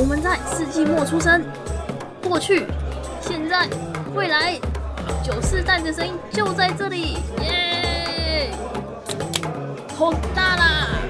[0.00, 1.42] 我们在世纪末出生，
[2.22, 2.64] 过去、
[3.20, 3.68] 现在、
[4.14, 4.56] 未来，
[5.24, 8.52] 九四代的声音就在这里，耶！
[9.96, 11.00] 好大啦！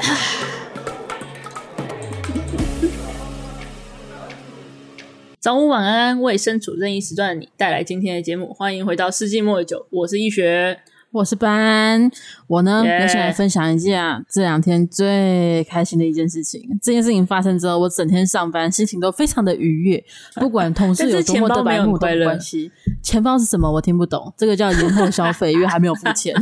[5.38, 10.80] 早午晚安，为身处任意时段的你带来今天的节目，欢迎回到世纪末的酒，我是易学。
[11.16, 12.10] 我是班，
[12.46, 16.60] 我呢.要先来分享一下这两天最开心的一件事情。
[16.82, 20.04] 这件事情发生之后，我整天上班心情都非常的愉悦，
[20.36, 22.70] 不管同事有多么的白目都没关系。
[23.02, 23.72] 钱包是什么？
[23.72, 24.30] 我听不懂。
[24.36, 26.34] 这个叫延后消费，因为还没有付钱。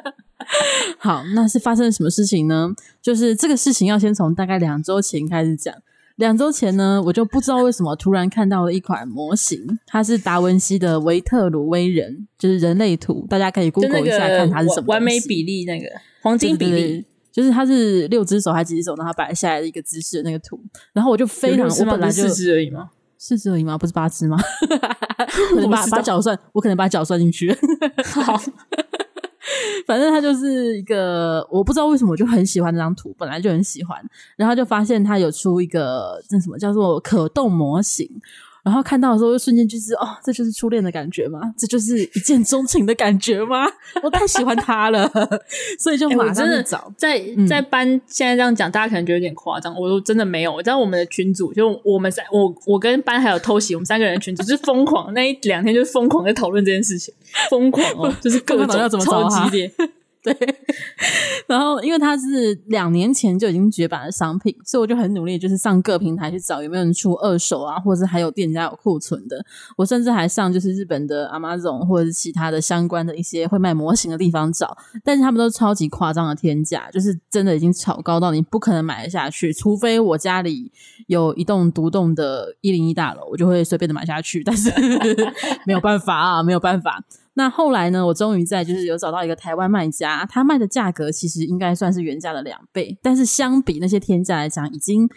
[1.00, 2.74] 好，那是发生了什么事情呢？
[3.00, 5.74] 就是这个事情要先从大概两周前开始讲。
[6.16, 15.86] 两周前呢，我就不知道为什么突然看到了一款模型，它是达文西的维特鲁威人，就是人类图，大家可以 Google 一下看它是什么完美比例那个
[16.22, 20.58] 黄金比例，对对对，就是它是六只手还是几只手，然后摆下来的一个姿势的那个图，
[20.94, 22.90] 然后我就非常，我本来就四只而已吗？
[23.18, 23.76] 四只而已吗？
[23.76, 24.38] 不是八只吗？
[25.62, 27.54] 我把把脚算，我可能把脚算进去。
[28.04, 28.40] 好。
[29.86, 34.02] 反正他就是一个，我不知道为什么我就很喜欢这张图，本来就很喜欢，
[34.36, 38.08] 然后就发现他有出一个那什么叫做可动模型。
[38.66, 41.40] 然后看到的时候，就瞬间就是哦，这就是初恋的感觉吗？
[41.56, 43.64] 这就是一见钟情的感觉吗？
[44.02, 45.08] 我太喜欢他了，
[45.78, 46.92] 所以就马上去找。
[46.98, 49.72] 在在班现在这样讲，大家可能觉得有点夸张。
[49.78, 57.14] 我说真的没有，在我们的群组，就我们三，我我跟班还有偷袭，我们三个人的群组就是疯狂，那一两天就是疯狂在讨论这件事情，
[57.48, 59.72] 疯狂哦， 就是各种要怎么超激烈。
[60.26, 60.36] 对，
[61.46, 69.36] 然后因为它是两年前就已经绝版的商品，所以我就很努力，就是上各平台去找有没有人出二手啊，或者还有店家有库存的。
[69.76, 80.72] 我甚至还上就是日本的 Amazon 或者是其他的相关的一些会卖模型的地方找，但是他们都超级夸张的天价，就是真的已经炒高到你不可能买得下去，除非我家里
[81.06, 84.72] 有一栋独栋的一零一大楼，我就会随便的买下去，但是
[85.64, 87.04] 没有办法啊，没有办法。
[87.36, 88.06] 那后来呢？
[88.06, 95.08] 我终于在就是有找到一个台湾卖家，他卖的价格其实应该算是原价的两倍，但是相比那些天价来讲，已经。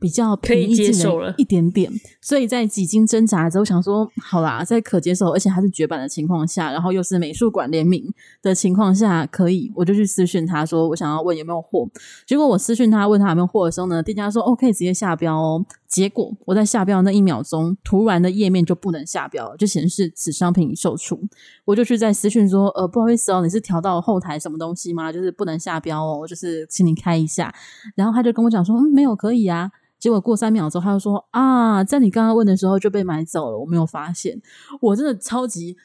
[0.00, 1.90] 比较可以接受了一点点，
[2.20, 8.04] 所以在几经挣扎之后，想说好啦，在可接受，而且还是绝版的情况下，然后又是美术馆联名
[8.40, 11.84] 的情况下，可以，我就去私讯他说，我想要问有没有货。
[12.24, 15.66] 结果我私讯他问他有没有货的时候呢，店家说 OK，直接下标哦。
[15.88, 21.18] 结果我在下标那一秒钟，突然的页面就不能下标了，就显示此商品已售出。
[21.64, 25.10] 我就去在私讯说，呃，不好意思哦，你是调到后台什么东西吗？
[25.10, 27.52] 就是不能下标哦，就是请你开一下。
[27.94, 29.70] 然后他就跟我讲说，嗯，没有，可以啊。
[29.98, 34.40] 结果过三秒之后，他就说：“啊，在你刚刚问的时候就被买走了，我没有发现。”
[34.80, 35.76] 我真的超级，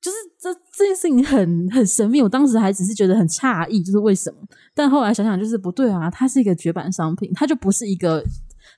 [0.00, 2.22] 就是这这件事情很很神秘。
[2.22, 4.38] 我当时还只是觉得很诧异，就是为什么？
[4.72, 8.24] 但后来想想，就是不对啊，它是一个绝版商品，它就不是一个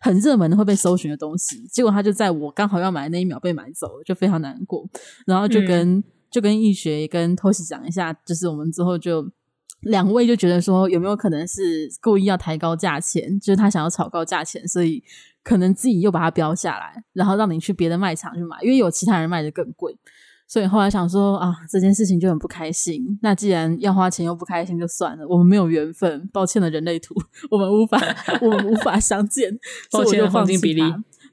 [0.00, 1.66] 很热门的会被搜寻的东西。
[1.68, 4.84] 结果他就在我刚好要买的那一秒被买走了，就非常难过。
[5.26, 9.30] 然后就跟、嗯、就跟易学跟偷袭讲一下，就是我们之后就。
[9.84, 15.02] 两位就觉得说，有没有可能是故意要抬高价钱，就是他想要炒高价钱，所以
[15.42, 19.96] 可能自己又把它标下来，然后让你去别的卖场去买，因为有其他人卖的更贵。
[20.50, 23.16] 所以后来想说啊，这件事情就很不开心。
[23.22, 27.14] 那既然要花钱又不开心，就算了，我们没有缘分，抱歉了，人类图，
[27.52, 28.00] 我们无法，
[28.42, 29.56] 我们无法相见，
[29.92, 30.82] 抱歉了，黄金比例。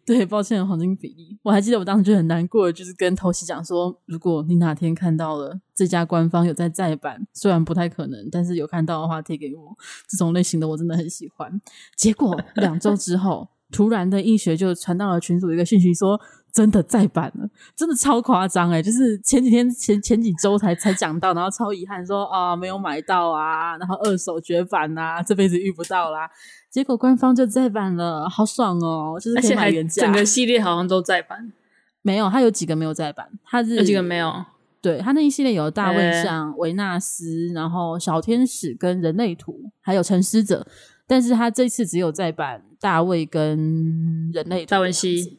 [0.06, 1.36] 对，抱歉，黄金比例。
[1.42, 9.76] 我还记得我当时就很难过，就是跟头喜讲说，如果你哪天看到了这家官方有在再版，虽然不太可能，但是有看到的话贴给我。
[10.08, 11.60] 这种类型的我真的很喜欢。
[11.98, 16.18] 结果两周之后，突然的易学就传到了群组一个讯息说，
[16.58, 26.28] 真的再版了，真的超夸张哎，就是前几天前前几周才才讲到，然后超遗憾说啊没有买到啊，然后二手绝版啊，这辈子遇不到啦。
[26.72, 29.20] 结果官方就再版了，好爽哦！
[29.22, 31.54] 就是可以买原价，整个系列好像都再版，
[32.02, 34.34] 没有，它有几个没有再版，它是有几个没有。
[34.82, 40.66] 对，它那一系列有大卫像、维纳斯，然后小天使跟人类图，还有沉思者，
[41.06, 45.38] 但是它这次只有再版大卫跟人类图，达文西。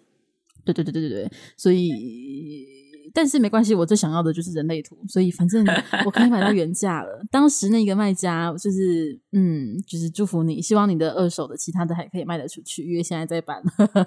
[0.73, 2.77] 对对对对对对，所以。
[3.15, 5.67] 但是没关系，我最想要的就是人类图，所以反正
[6.05, 7.23] 我可以买到原价了。
[7.31, 13.63] 当时那个卖家就是，嗯，就是祝福你，希望你的二手的其他的还可以卖得出去，因为现在在版。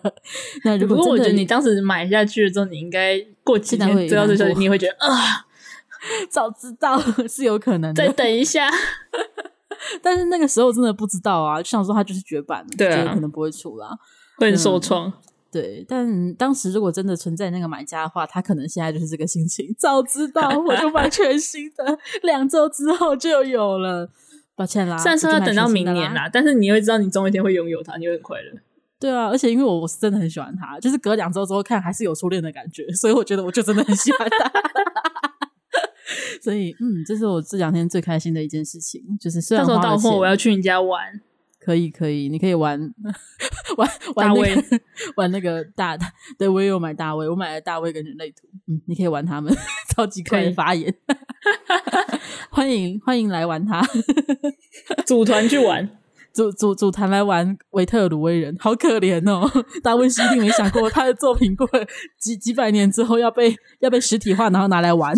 [0.64, 5.48] 那如果不过我觉得你当时买下去了之后，你应该过几天知道这消息，你会觉得啊，
[6.30, 8.06] 早知道 是有可能的。
[8.06, 8.70] 再等一下，
[10.04, 13.98] 但是那个时候真的不知道啊，就想说它就是绝版，对啊，可能不会出啦，
[14.38, 15.08] 会很受创。
[15.10, 15.14] 嗯
[15.52, 19.76] 对，但当时如果真的存在那个买家的话，他可能现在就是这个心情。
[19.78, 24.10] 早知道我就买全新的，两周之后就有了。
[24.56, 24.98] 抱歉啦。
[24.98, 28.62] 虽然说要等到明年啦，啦，但是你会知道你总有一天会拥有它，你会很快乐。
[29.00, 34.52] 对啊，而且因为我我是真的很喜欢它，就是隔两周之后看还是有初恋的感觉，所以我觉得我就真的很喜欢他。
[36.42, 41.20] 所以嗯，这是我这两天最开心的一件事情，就是虽然到时候到货我要去你家玩，
[41.64, 42.80] 可以可以，你可以玩
[43.78, 44.64] 玩玩那个大卫
[45.16, 46.06] 玩那个大的，
[46.40, 49.56] 对我也有买大卫，我买了大卫跟人类图，嗯，你可以玩他们，
[49.96, 50.94] 超级快的发言，
[52.50, 53.82] 欢迎欢迎来玩他，
[55.06, 55.98] 组团去玩。
[56.34, 59.52] 组组组团来玩维特鲁威人，好可怜哦！
[59.84, 61.86] 达文西一定没想过他的作品过了
[62.18, 65.14] 几几百年之后要被要被实体化，然后拿来玩，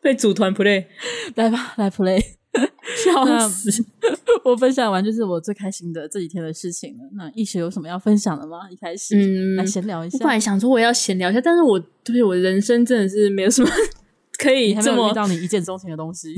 [0.00, 0.86] 被组团 play，
[1.34, 2.18] 来吧，来 play，
[3.04, 3.70] 笑死！
[4.44, 7.04] 我分享完就是我最开心的这几天的事情了。
[7.14, 8.68] 那易学有什么要分享的吗？
[8.70, 10.18] 一开始，嗯，来闲聊一下。
[10.18, 13.70] 我本来想说我要闲聊一下，但是我对我人生真的是没有什么
[14.42, 16.34] 可以这么遇到你一见钟情的东西。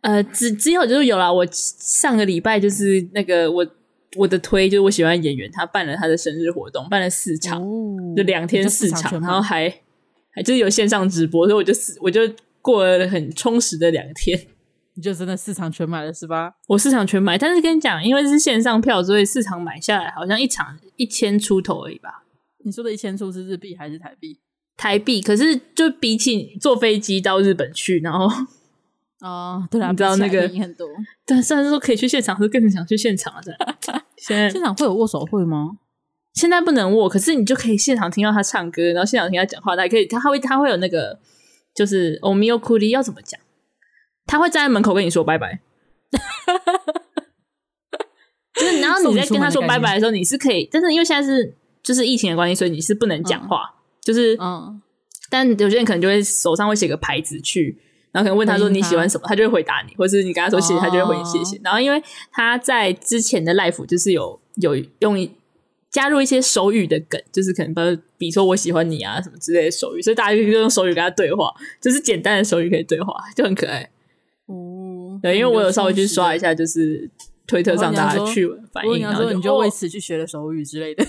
[0.00, 1.30] 呃，只只有就是有啦。
[1.30, 3.66] 我上个礼拜就是那个我
[4.16, 9.68] 我的推，就是我喜欢演员，他办了他的生日活动，办了四场，哦、就两天四场，然后还
[10.30, 12.20] 还就是有线上直播，所以我就我就
[12.62, 14.40] 过了很充实的两天。
[14.94, 16.54] 你就真的市场全买了是吧？
[16.68, 22.24] 我市场全买，但是跟你讲，因为是线上票，所以市场买下来好像一场一千出头而已吧？
[22.64, 24.38] 你说的一千出是日币还是台币？
[24.76, 28.28] 台币，可是就比起坐飞机到日本去，然后。
[29.20, 30.86] 哦，对啊，你知道那个很多，
[31.24, 33.40] 但虽然说可以去现场，是更想去现场啊！
[33.40, 33.56] 在
[34.18, 35.78] 现在现场会有握手会吗？
[36.34, 41.18] 现在不能握，可是你就可以现场听到他唱歌，然后现场听他讲话，他还可以，他会他会有那个，
[41.74, 43.40] 就是欧米欧库里要怎么讲？
[44.26, 45.60] 他会站在门口跟你说拜拜，
[48.54, 54.80] 就是然后你在跟他说拜拜的时候，你是可以，但是因为现在是就是疫情的关系，所以你是不能讲话，嗯、就是嗯，
[55.28, 57.78] 但有些人可能就会手上会写个牌子去。
[58.12, 61.56] 然后可能问他说你喜欢什么，他，他就会回答你，或是你跟他说谢谢，他就会回你谢谢。
[61.56, 62.00] 哦、然后因为
[62.30, 65.28] 他在之前的 life 就是有有用
[65.90, 73.90] 加入一些手语的梗，就是可能比如比如说我喜欢你啊什么之类的手语，所以大家就用手语跟他对话，就是简单的手语可以对话，就很可爱。
[75.14, 77.10] 哦，对，因为我有稍微去刷一下，就是
[77.46, 81.04] 推特上大家去反应，然后你就为此去学了手语之类的。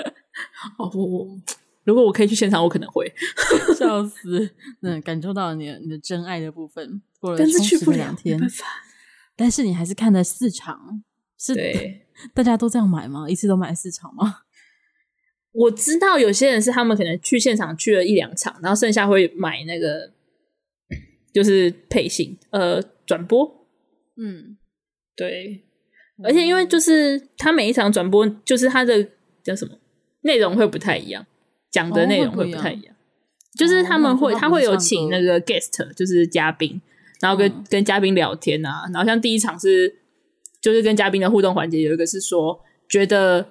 [0.78, 1.28] 哦，我我。
[1.86, 3.06] 如果我可以去现场，我可能会
[3.78, 4.50] 笑死。
[4.82, 8.40] 嗯，感受到你的你的真爱的部分，过了充实的两天。
[9.36, 11.04] 但是你还是看了四场，
[11.38, 13.30] 是对大家都这样买吗？
[13.30, 14.38] 一次都买四场吗？
[15.52, 20.10] 我知道有些人是他们可能去现场去了一两场，然后剩下会买那个
[21.32, 23.66] 就是配信呃转播。
[24.16, 24.56] 嗯，
[25.16, 25.62] 对。
[26.24, 29.06] 而且因为就是他每一场转播，就是他的
[29.42, 29.74] 叫什么
[30.22, 31.26] 内容会不太一样。
[31.68, 32.96] 讲的内容会不太一样，哦、
[33.58, 36.80] 就是他们会，哦、他会有请那个 guest，就是嘉宾，
[37.20, 39.94] 然后跟、嗯、跟嘉宾聊天啊，然后像第一场是，
[40.58, 43.46] 就是跟嘉宾的互动环节，有一个是说觉得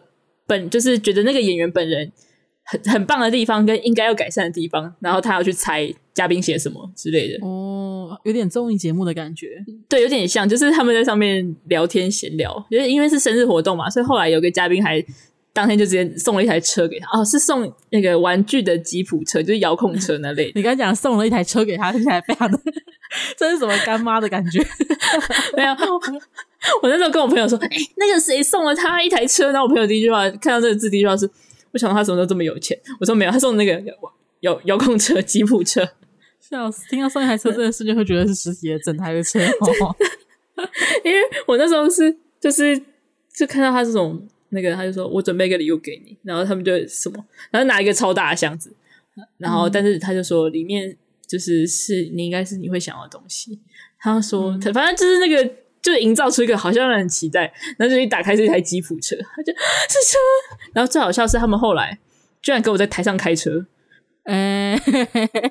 [0.47, 2.11] 本就是觉得那个演员本人
[2.65, 7.45] 很很棒的地方跟应该要改善的地方，然后他要去猜嘉宾写什么之类的。
[7.45, 15.03] 哦，有点综艺节目的感觉，对，有点像，就是他们在上面聊天闲聊，就是因为是生日活动嘛，所以后来有个嘉宾还。
[15.53, 20.51] 当天就直接送了一台车给他哦，是送那个玩具的吉普车，就是遥控车那类。
[20.53, 22.59] 你刚才讲送了一台车给他，听起来非常的，
[23.39, 24.59] 这是什么干妈的感觉？
[25.55, 25.71] 没有，
[26.83, 29.45] 我那时候跟我朋友说，哎、欸，那个谁送了他一台车？
[29.53, 31.25] 然后我朋友第一句话看到这个字，第一句话是，
[31.75, 32.79] 我想到他什么时候这么有钱？
[32.99, 33.83] 我说没有，他送那个
[34.39, 35.85] 遥遥控车吉普车。
[36.39, 39.39] 笑死，听到送一台车这件事，就会觉得是实体的整台的车。
[41.03, 42.81] 因为我那时候是就是
[43.33, 44.25] 就看到他这种。
[44.49, 48.73] 那个他就说：“我准备一个礼物给你。”然后他们就什么，然后拿一个超大的箱子，
[49.37, 50.95] 然后但是他就说里面
[51.27, 53.59] 就是是你应该是你会想要的东西。
[53.99, 55.51] 他说：“嗯、反正就是那个，
[55.85, 57.41] 就是营造出一个好像让人期待。”
[57.77, 60.17] 然后就一打开是一台吉普车，他就这车。
[60.73, 61.99] 然后最好笑是他们后来
[62.41, 63.67] 居然给我在台上开车，
[64.23, 64.75] 哎，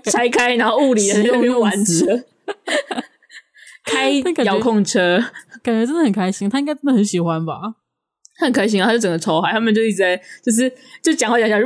[0.04, 2.24] 拆开然后物理的在那边玩车，
[3.86, 4.10] 开
[4.44, 5.22] 遥控车，
[5.62, 6.50] 感觉真的很开心。
[6.50, 7.76] 他应该真的很喜欢吧。
[8.36, 10.68] 他很开心啊，他就整个超嗨，他们就一直在就是
[11.00, 11.60] 就讲话讲讲，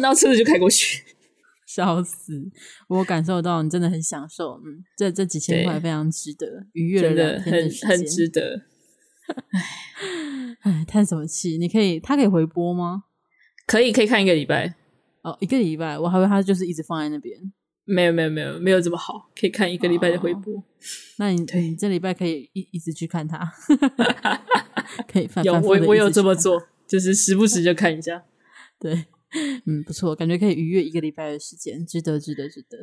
[0.00, 1.02] 然后车子就开过去，
[1.74, 2.32] 笑死！
[2.88, 7.52] 我感受到你真的很享受，嗯，这这几千块非常值得，愉悦的很
[7.88, 8.62] 很值得。
[9.50, 11.58] 唉唉，叹什么气？
[11.58, 13.04] 你可以，他可以回播吗？
[13.66, 14.74] 可以，可以看一个礼拜。
[15.22, 17.52] 哦，一个礼拜，我还以为他就是一直放在那边。
[17.86, 20.54] 没有，没有，没有，没有这么好，可以看一个礼拜的回播。
[20.54, 20.62] 哦、
[21.18, 23.52] 那你对你这礼拜可以一一直去看他。
[25.10, 28.22] 可以翻，有我我有这么做，就是时不时就看一下。
[28.78, 29.06] 对，
[29.66, 32.78] 嗯，不错，感觉可以逾越一个礼拜的时间，值得，值得，值得。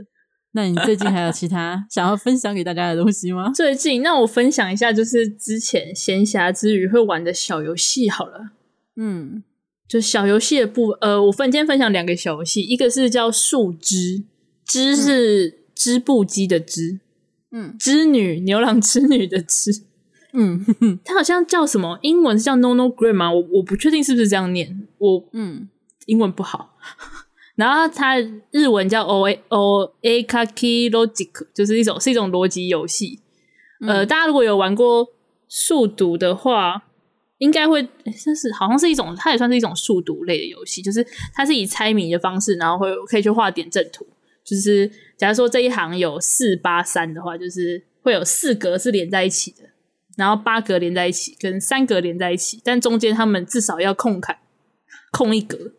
[0.53, 3.51] 那你最近还有其他 想要分享给大家的东西吗？
[3.55, 8.51] 最近，那我分享一下，就是之前闲暇之余会玩的小游戏好了。
[8.97, 9.43] 嗯，
[9.87, 14.23] 就小游戏的部，呃，我分今天分享两个小游戏，一个是叫树枝，
[14.65, 16.99] 织是织布机的织，
[17.51, 19.71] 嗯，织女牛郎织女的织，
[20.33, 20.65] 嗯，
[21.05, 21.97] 它好像叫什么？
[22.01, 25.69] 英文是叫 Nonogram，我我不确定是不是这样念，我嗯，
[26.05, 26.77] 英文不好。
[27.55, 28.17] 然后它
[28.51, 33.19] 日文叫 O A O A Kaki Logic，就是一种是一种逻辑游戏。
[33.81, 35.07] 嗯、呃，大家如果有玩过
[35.49, 36.83] 数独的话，
[37.39, 40.81] 应该会像是好像是一种，它也算是一种数独类的游戏。
[40.81, 44.07] 就是它是以猜谜的方式，然后会可以去画点阵图。
[44.43, 49.69] 就是假如说这一行有四八三的话，就是会有四格是连在一起的，
[50.17, 54.39] 然后八格连在一起，跟三格连在一起，但中间他们至少要空开
[55.11, 55.73] 空一格，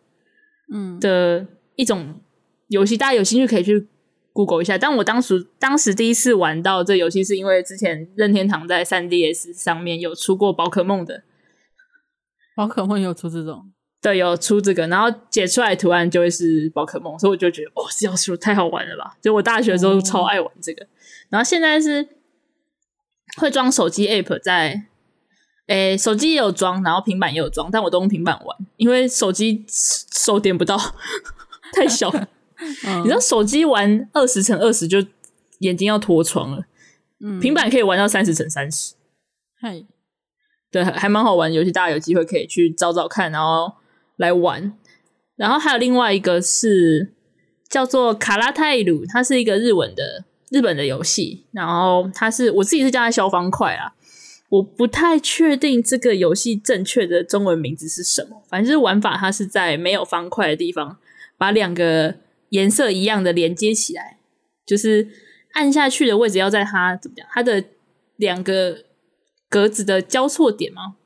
[0.70, 1.46] 嗯的。
[1.74, 2.20] 一种
[2.68, 3.88] 游戏，大家有兴趣可以去
[4.34, 4.76] Google 一下。
[4.76, 11.24] 但我当时当时第一次玩到这游戏，是因为之前任天堂在三 DS 上面有出过宝可梦的，
[12.54, 19.16] 宝可梦有出这种，对，有出这个，然后解出来图案就会是宝可梦，所以我就觉得哦，这游戏太好玩了吧！
[19.22, 20.88] 就我大学的时候超爱玩这个，嗯、
[21.30, 22.06] 然后现在是
[23.38, 24.84] 会装手机 App 在，
[25.68, 30.76] 诶，手机也有装，然后平板也有装，但我都用平板玩，因为手机手点不到。
[31.74, 32.12] 太小
[33.02, 34.98] 你知道手机玩二十乘二十就
[35.60, 36.64] 眼睛要脱床了，
[37.18, 38.92] 嗯，平板可以玩到三十乘三十，
[39.58, 39.82] 嗨，
[40.70, 43.72] 对，还蛮好玩的游戏，大家有机会可以去找找看，然后
[44.16, 44.76] 来玩。
[45.36, 47.14] 然后还有另外一个是
[47.70, 53.94] 叫做卡拉泰鲁，它是一个日文的日本的游戏，然后它是我自己是叫它消方块啊，
[54.52, 60.98] 我不太确定这个游戏正确的中文名字是什么，反正就是玩法它是在没有方块的地方。
[61.38, 62.14] 把两个
[62.50, 64.18] 颜色一样的连接起来，
[64.64, 65.08] 就是
[65.54, 67.26] 按下去的位置要在它怎么讲？
[67.32, 67.64] 它的
[68.16, 68.84] 两个
[69.48, 70.96] 格子的交错点吗？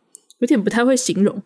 [0.40, 1.42] 有点不太会形容。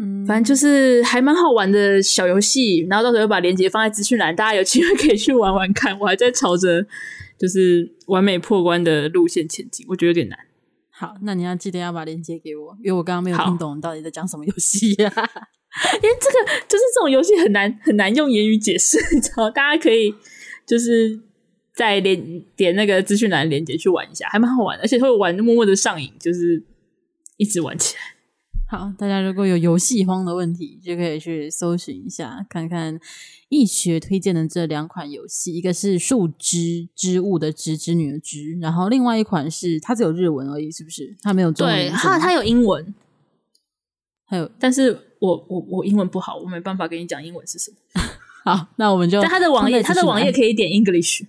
[0.00, 2.86] 嗯，反正就是还蛮好玩的小游戏。
[2.88, 5.98] 然后到时候把链接放在资讯栏，大家有机会可以去玩玩看。
[5.98, 6.86] 我还在朝着
[7.36, 10.38] 就是完美破关的路线前进，我觉得有点难。
[10.98, 15.12] 好，那你要记得要把链接给我，因为我刚刚没有听懂你到底在讲什么游戏呀。
[16.02, 19.50] 因为这个就是这种游戏很难很难用言语解释，你知道？
[19.50, 20.14] 大家可以
[20.66, 21.20] 就是
[21.74, 26.64] 在连点那个资讯栏连接去玩一下，还蛮好玩的，而且会玩默默的上瘾，就是
[27.36, 28.00] 一直玩起来。
[28.68, 32.98] 好，大家如果有游戏荒的问题，就可以去搜寻一下，看看
[33.48, 41.16] 易学推荐的这两款游戏，一个是树枝织物的织织女的织，然后另外一款是它只有日文而已，是不是？
[41.22, 42.94] 它没有中文，对，它它有英文。
[44.24, 47.76] 还有，但是我我我英文不好，我没办法跟你讲英文是什么。
[48.44, 49.20] 好，那我们就。
[49.20, 51.22] 但它的网页，它的网页可以点 English。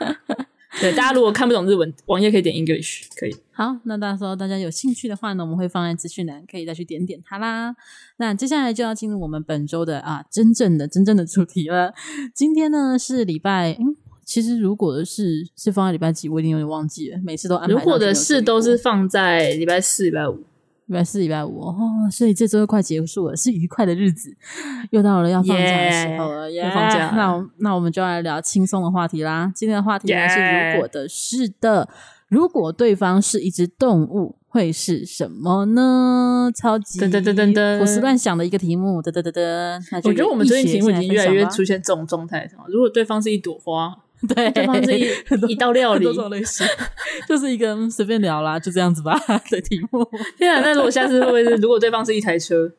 [0.80, 3.34] 对，大家如果看不懂日文，网页可以点 English，可以。
[3.50, 7.74] 好，那到时候大家有兴趣的话呢，我们会放在资讯栏，可以再去点点它啦。
[8.18, 11.92] 那接下来就要进入我们本周的啊，真正的真正的主题了。
[12.34, 17.74] 今天呢是礼拜，嗯，其实如果的是是放在礼拜几，我已经有点忘记了，每次都安排。
[17.74, 20.44] 如果的是都是放在礼拜四、礼拜五。
[20.90, 21.76] 礼拜四、礼拜五哦，
[22.10, 24.36] 所以这周又快结束了，是愉快的日子，
[24.90, 26.50] 又到了要放假的时候了。
[26.50, 29.52] 要放假， 那那我们就来聊轻松的话题啦。
[29.54, 31.88] 今天的话题呢是如果的，是的，
[32.26, 36.50] 如果对方是一只动物，会是什么呢？
[36.52, 40.00] 超级噔噔噔噔噔，胡思乱想的一个题目，噔噔噔噔。
[40.02, 43.96] 我觉得我们最近题目已经越来越出现这种状态，如果对方是一朵花。
[44.28, 45.08] 对，对方这一
[45.48, 46.66] 一道料理，多种类型，
[47.28, 49.18] 就是一个随便聊啦，就这样子吧
[49.50, 50.06] 的题目。
[50.36, 52.70] 天啊，那如果下次会不会是，如果对方是一台车，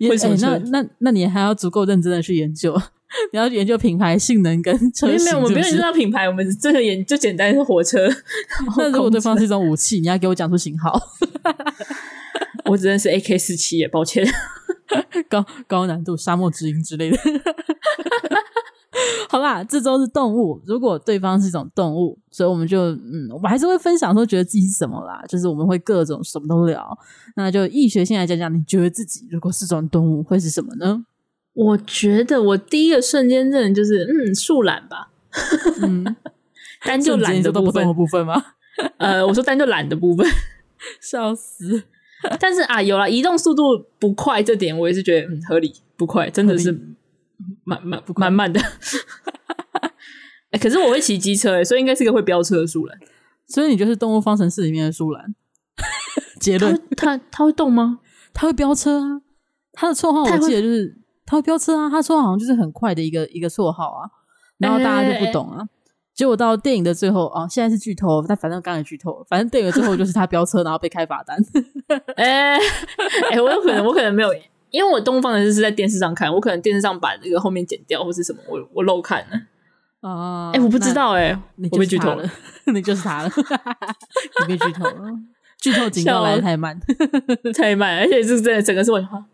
[0.00, 0.58] 为什么、欸？
[0.70, 2.80] 那那那你还要足够认真的去研究，
[3.32, 5.24] 你要研究品牌性能跟车型是是？
[5.24, 8.08] 没有，我们不用知道品牌，我们这个研就简单是火车。
[8.76, 11.00] 那如果对方是一种武器，你要给我讲出型号。
[12.66, 14.24] 我只认识 AK 四七耶，抱歉，
[15.28, 17.18] 高高难度沙漠之鹰之类的。
[19.28, 20.60] 好吧，这周是动物。
[20.66, 25.22] 如果对方是一种动物，所以我们就嗯，我们还是会分享说觉得自己是什么啦。
[25.28, 26.98] 就是我们会各种什么都聊。
[27.36, 31.04] 那就易学先来讲讲，你觉得自己如果是种动物会是什么呢？
[31.52, 35.10] 我觉得我第一个瞬间认的就是嗯，树懒吧。
[35.82, 36.16] 嗯，
[36.84, 38.42] 单就懒的部分的部分吗？
[38.98, 40.26] 呃，我说单就懒的部分，
[41.00, 41.82] 笑死。
[42.38, 46.78] 但是啊，有了移动速度不快这点，我也是觉得嗯合理，不快真的是。
[47.64, 48.60] 慢慢慢慢的，
[49.80, 49.90] 哎、
[50.52, 52.98] 欸，可是我会骑机车哎，所以应该是一个会飙车的树懒。
[53.46, 55.34] 所以你就是动物方程式里面的树懒。
[56.40, 57.98] 结论，它它会动吗？
[58.32, 59.22] 它会飙车啊！
[59.72, 61.90] 它的绰号我记得就是它会飙车啊！
[61.90, 64.08] 它绰号好像就是很快的一个一个绰号啊。
[64.58, 65.58] 然后大家就不懂啊。
[65.62, 65.68] 欸、
[66.14, 71.36] 结果到电影的最后啊，现在是剧透，但反正刚才剧透，反正电影的最后就是他飙车，然后被开罚单。
[72.16, 72.60] 哎 哎、欸
[73.32, 74.28] 欸，我有可能，我可能没有，
[74.70, 79.40] 因为我《东方的日》是在电视上看，我可能电视上把那个后面剪掉或是什么，我我漏看了。
[80.00, 82.30] 哦，哎、欸，我不知道哎、欸，你我被剧透了，
[82.72, 83.30] 你就是他了，
[84.40, 85.10] 你被剧透了，
[85.58, 86.80] 剧透警告来的太慢，
[87.54, 89.26] 太慢，而且是真的整个是我哈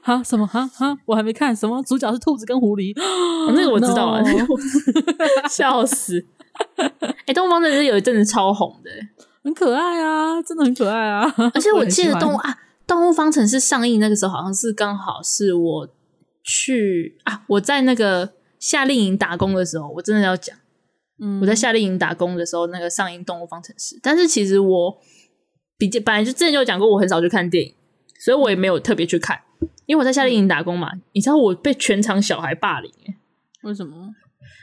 [0.00, 4.22] 哈什么哈哈，我还没看什么，主角是兔子跟狐狸，哦、那个我知道啊，
[5.50, 6.24] 笑死！
[6.78, 6.88] 哎、
[7.26, 8.90] 欸，东方的是有一阵子超红的，
[9.42, 15.88] 很可爱啊，真的很可爱啊，而且我记得动物啊，动物方程式上映那个时候，好像是刚好是我
[16.42, 18.34] 去啊，我在那个。
[18.60, 20.56] 夏令营打工的时候，我真的要讲，
[21.20, 24.98] 嗯，我在夏令营打工的时候，那个上映《动物方程式》，但是其实我
[25.76, 27.74] 比较本来就之前就有讲过，我很少去看电影，
[28.20, 29.38] 所以我也没有特别去看，
[29.84, 32.90] 因为我在夏令营打工嘛，你知道我被全场小孩霸凌，
[33.64, 34.14] 为什么？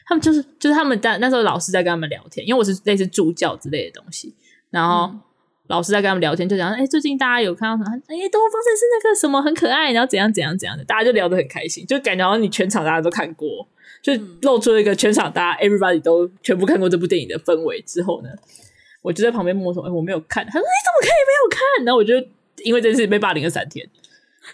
[0.08, 4.36] 他们就是就是他们在那时候老师在跟他们聊天，因为我是类似助教之类的东西，
[4.72, 5.14] 然后
[5.72, 7.98] 老师在跟他们聊天，就讲，哎、欸，最近大家有看到什么？
[8.08, 13.66] 哎、欸，《动物方程式》那个什么很可爱，然后怎样怎样怎样的，大家就聊得很开心，就感觉好像你全场大家都看过。
[14.02, 14.12] 就
[14.42, 18.30] 露出了一个全场大家 everybody 都全部看过这部电影的氛围之后呢，
[19.02, 22.16] 我就在旁边默默说：“哎、欸，我没有看。”他说：“你怎么可以没有看？”然后我就
[22.66, 23.88] 因为这件事被霸凌了三天，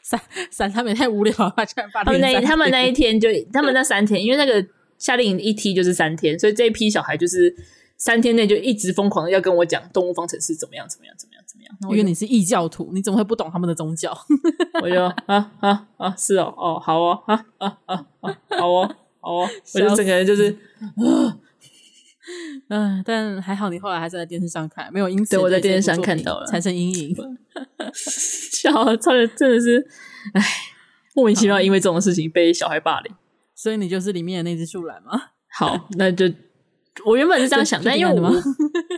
[0.02, 0.20] 三
[0.52, 4.64] 三他们也太无聊了，居然霸凌他们那他们那一天就他们那三天，因为那个
[4.98, 7.56] 夏令营一踢就是三天，所以这一批小孩就是
[7.98, 11.92] 三天内就一直疯狂的要跟我讲《动物方程式》怎么样怎么样怎么样怎么样。
[11.92, 14.18] 因为你是异教徒，你怎么会不懂他们的宗教？
[14.82, 19.34] 我就啊啊啊是哦哦好哦啊啊啊啊好哦好。
[19.34, 20.56] 哦，我就整个人就是，
[22.70, 27.16] 嗯，但还好你后来还是在电视上看，没有因此我在电视上看到了产生阴影，
[27.94, 29.86] 笑，超的真的是，
[30.34, 30.42] 哎，
[31.14, 33.14] 莫名其妙因为这种事情被小孩霸凌，
[33.54, 35.32] 所以你就是里面的那只树懒吗？
[35.50, 36.30] 好，那就
[37.06, 38.32] 我原本是这样想，但因为我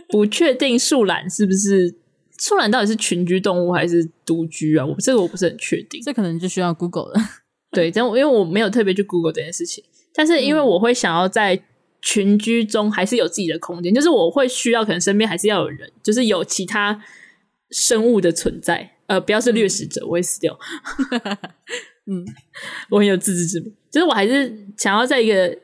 [0.08, 1.94] 不确定树懒是不是
[2.38, 4.84] 树懒到底是群居动物还是独居啊？
[4.86, 7.20] 我这个我不是很确定，这可能就需要 Google 了。
[7.72, 9.84] 对，但我因为我没有特别去 Google 这件事情。
[10.12, 11.62] 但是因为我会想要在
[12.02, 17.00] 群居中还是有自己的空间，嗯、就是我会需要可能身边还是要有人，就是有其他
[17.70, 20.58] 生物的存在，呃，不要是掠食者，我会死掉。
[22.10, 22.24] 嗯，
[22.90, 25.56] 我很有自知之明，就是我还是想要在一个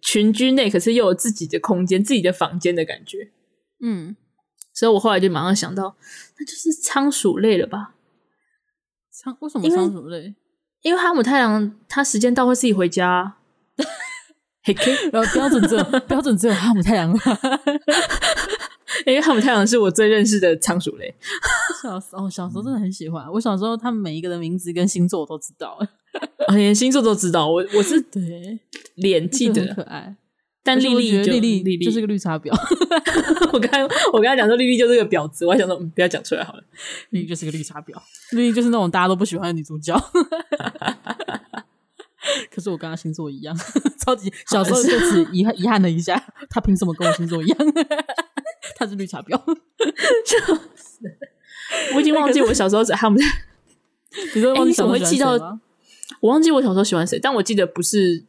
[0.00, 3.30] 群居内，可是又有自己的空间、自己的房间的感觉。
[3.80, 4.16] 嗯，
[4.72, 5.96] 所以我后来就马上想到，
[6.38, 7.94] 那就是仓鼠类了吧？
[9.10, 10.34] 仓为什么仓鼠类？
[10.82, 13.36] 因为哈姆太郎他时间到会自己回家。
[14.66, 14.74] 嘿
[15.12, 17.14] 然后标准只有标准只有哈姆太郎，
[19.04, 21.14] 因为哈姆太阳是我最认识的仓鼠类。
[21.82, 23.30] 小时候，小时候真的很喜欢。
[23.30, 25.78] 我小时候，他们每一个的名字跟星座我都知道，
[26.48, 27.48] 啊，连星座都知道。
[27.48, 28.58] 我我是对
[28.96, 30.16] 脸记得很可爱，
[30.62, 32.50] 但丽丽丽丽丽丽就是个绿茶婊。
[33.52, 36.62] 我刚我刚才讲说丽丽就是个婊子，我还想说嗯，不要讲出来好了。
[37.10, 37.94] 丽丽就是个绿茶婊，
[38.32, 39.94] 丽丽就是那种大家都不喜欢的女主角。
[42.50, 43.54] 可是我跟她星座一样，
[44.04, 46.16] 超级小时候就只遗憾遗憾了一下，
[46.48, 47.58] 她凭什么跟我星座一样？
[48.76, 49.36] 她是绿茶婊，
[50.24, 51.00] 笑死
[51.94, 53.20] 我已经忘记我小时候在他们。
[54.34, 55.36] 你说你怎么会记到？
[56.20, 58.24] 我忘记我小时候喜欢谁，但我记得不是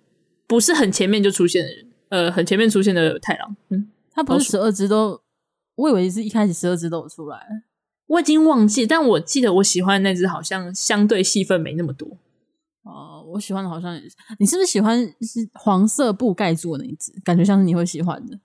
[0.48, 3.56] 不是很前面就出现的人，呃，很前面出现的太郎。
[3.70, 5.22] 嗯，他不是十二只都，
[5.76, 7.40] 我以为是一开始十二只都有出来，
[8.08, 12.18] 我已经忘记，但我记得我喜欢的那只好像相对戏份没那么多。
[12.84, 17.12] 哦，我喜欢的好像也是，你是不是喜欢是黄色布盖住的那一只？
[17.24, 18.40] 感觉像是你会喜欢的。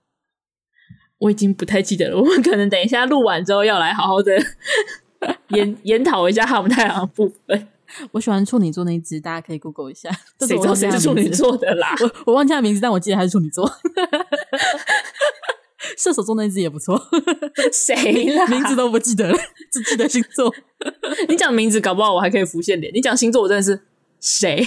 [1.19, 4.35] 我已经不太记得了，我们可能等一下录完之后要来好好的
[5.49, 7.67] 研研讨一下哈姆太郎的部分。
[8.11, 10.09] 我喜欢处女座那一只，大家可以 Google 一下。
[10.39, 11.95] 谁知道谁是处女座的啦？
[12.01, 13.69] 我我忘记他的名字，但我记得他是处女座。
[15.97, 16.99] 射手座那一只也不错。
[17.73, 18.45] 谁啦？
[18.47, 19.37] 名字都不记得了，
[19.71, 20.53] 只记得星座。
[21.27, 22.93] 你讲名字，搞不好我还可以浮现脸。
[22.93, 23.81] 你讲星座，我真的是。
[24.23, 24.63] 谁？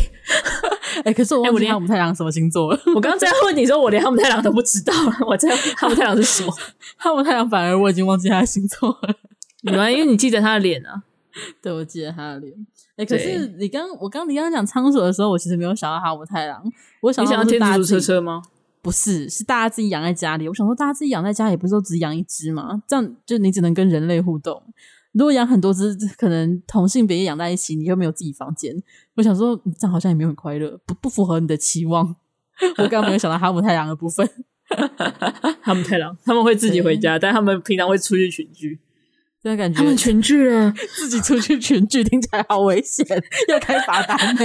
[0.96, 2.82] 哎、欸，可是我忘记哈姆太郎什么星座了。
[2.92, 4.92] 我刚刚在问你说，我连哈姆太郎都不知道。
[5.28, 6.52] 我在哈姆太郎是什么？
[6.98, 9.14] 哈姆太郎反而我已经忘记他的星座了。
[9.62, 11.04] 原来因为你记得他的脸啊。
[11.60, 12.54] 对，我记得他的脸。
[12.96, 16.62] 哎、欸，可是你刚我刚你刚刚讲仓鼠的时候，我其实没有想到哈姆太郎。
[17.00, 18.42] 我想到是大天竺鼠车车吗？
[18.80, 20.46] 不是，是大家自己养在家里。
[20.46, 22.82] 我想说，大家自己养在家里，不是都只养一只吗？
[22.86, 24.62] 这样就你只能跟人类互动。
[25.12, 28.74] 如果养很多只，可能同性别也养在一起，你又没有自己房间。
[29.14, 32.14] 我想说，这样好像也没有很快乐，不不符合你的期望。
[32.76, 34.28] 我刚刚没有想到哈姆太郎的部分。
[35.62, 38.78] 哈姆太郎他们会自己回家，但他们平常会出去群居。
[39.74, 43.06] 他们群聚了， 自己出去群聚听起来好危险，
[43.48, 44.40] 要开罚单呢。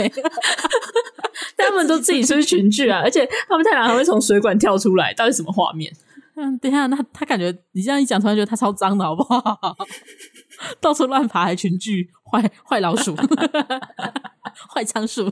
[1.55, 5.91] 但 他们都自己出去群聚啊，而且他们太郎还会从水管跳出来，到底什么画面？
[6.35, 9.75] 嗯，等一下，那他感觉你这样一讲，突然觉得他超脏的好不好？
[10.81, 13.15] 到处乱爬还群聚，坏坏老鼠，
[14.73, 15.31] 坏仓鼠。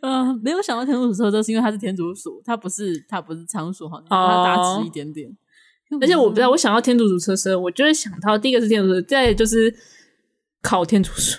[0.00, 5.28] 嗯、呃，没有想到天竺鼠车车是因为它是天竺鼠，它不是它不是仓鼠哈，它大只一点点。
[5.90, 9.74] 哦、而且我不知道，我想到天竺鼠车车，我就会想到第一个是天竺鼠，再就是
[10.62, 11.38] 烤天竺鼠。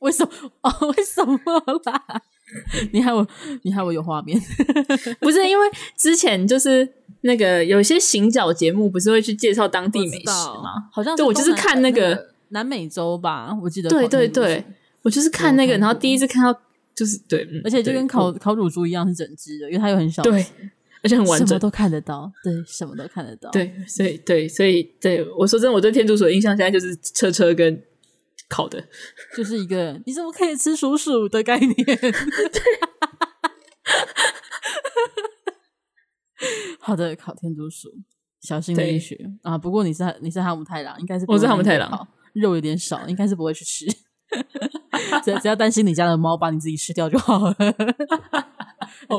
[0.00, 0.30] 为什么？
[0.62, 1.38] 哦，为什么
[1.84, 2.22] 啦？
[2.92, 3.26] 你害我，
[3.62, 4.40] 你害我有画面。
[5.20, 5.66] 不是因为
[5.96, 6.88] 之前就是
[7.20, 10.26] 那个有些行脚节目，不是会去介绍当地美食
[10.60, 10.88] 吗？
[10.92, 13.88] 好像对，我就是看那个南美洲吧，我记得。
[13.88, 14.64] 对对对，
[15.02, 16.60] 我就是看那个，然后第一次看到
[16.94, 20.44] 就是对，而且就跟烤烤乳猪一样是整只的，因为它又很小，对，
[21.02, 27.82] 而且很完整，什么都看得到，对，什么都看得到，对，所以对，所以对我说真的，我对天竺鼠的印象现在就是车车跟。
[28.48, 28.84] 烤的，
[29.36, 31.72] 就是一个你怎么可以吃鼠鼠的概念？
[31.72, 31.94] 对，
[36.80, 37.88] 好的，烤天竺鼠，
[38.40, 39.56] 小心医学啊！
[39.56, 43.86] 不过你是你是哈姆太郎，应该是不我是哈姆太郎，肉有点少，应该是不会去吃。
[45.24, 47.54] 只只要担心你家的猫把你自己吃掉就好了。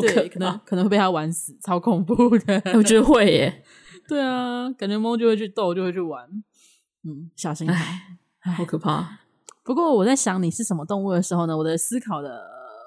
[0.02, 2.62] 对，可能可能会被它玩死，超恐怖的。
[2.76, 3.64] 我觉得会耶。
[4.08, 6.28] 对啊，感觉猫就会去逗，就会去玩。
[7.04, 7.70] 嗯，小心。
[7.70, 8.18] 哎，
[8.56, 9.20] 好可怕。
[9.64, 12.42] 不过我在想你是什么动物的时候呢，我的思考的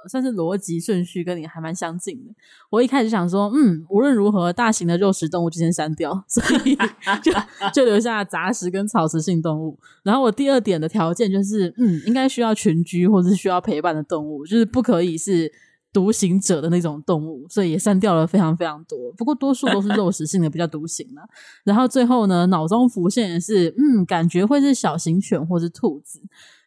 [0.08, 2.34] 算是逻辑顺序跟你还蛮相近的。
[2.68, 6.76] 我一开始想说，嗯，无论如何，大型的肉食动物就先删掉，所以
[7.22, 7.32] 就
[7.72, 9.78] 就留下杂食跟草食性动物。
[10.02, 15.50] 然后我第二点的条件就是，嗯，应该需要群居或者是需要陪伴的动物，就是不可以是
[15.94, 18.98] 独行者的那种动物，所以也删掉了非常非常多。
[19.16, 21.22] 不过多数都是肉食性的，比较独行的。
[21.64, 26.20] 然后最后呢，脑中浮现的是，嗯，感觉会是小型犬或是兔子。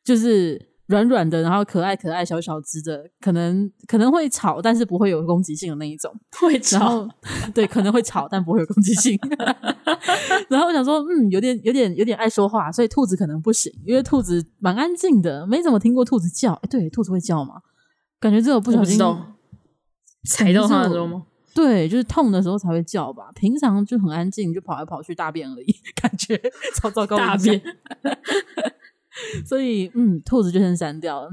[0.05, 6.09] 就是软软的，然后可爱可爱小小只的，可能可能会吵，但是不会有攻击性的那一种。
[6.39, 7.05] 会吵，
[7.53, 9.19] 对， 可能会吵，但不会有攻击性。
[10.47, 16.53] 然后我想说，嗯，有点有点有点爱说话，所以兔子可能不行，因为兔子蛮安静的，没怎么听过兔子叫。
[16.53, 17.55] 诶对，兔子会叫吗？
[18.19, 18.97] 感觉只有不小心
[20.23, 21.25] 踩到它的时候吗？
[21.53, 23.31] 对，就是痛的时候才会叫吧。
[23.33, 26.39] 平常就很安静，就跑来跑去大便而已， 感觉
[26.75, 27.17] 超糟糕。
[27.17, 27.61] 大便。
[29.45, 31.29] 所以，嗯，兔子就先删掉了。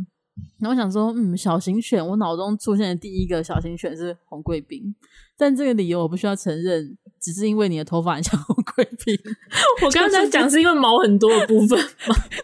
[0.59, 4.95] 然后我想说，嗯，小型犬，我脑中出现的第一个小型犬是红贵宾，
[5.37, 9.15] 但这个理由我不需要承认，只是因为你的头发很像红贵宾。
[9.85, 12.17] 我刚才讲是因为毛很多的部分嘛，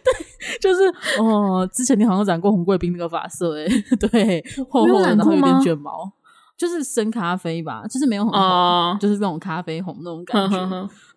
[0.71, 3.67] 就是哦，之前你好像染过红贵宾那个发色，诶
[3.99, 6.11] 对， 厚厚的，然后有点卷毛。
[6.57, 10.55] 就是深咖啡吧，就是没有很红，uh, 就是那种咖啡红那种感觉。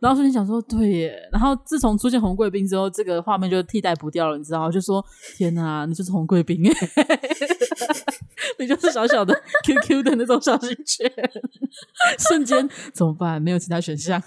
[0.00, 1.14] 然后说你想说，对耶。
[1.30, 4.70] 然后自从出现红贵宾之后，这个画面就替代不掉了，你知道？
[4.72, 5.04] 就说
[5.36, 6.62] 天哪，你就是红贵宾，
[8.58, 11.10] 你就是小小的 QQ 的那种小型犬。
[12.18, 13.40] 瞬间怎么办？
[13.40, 14.22] 没有其他选项。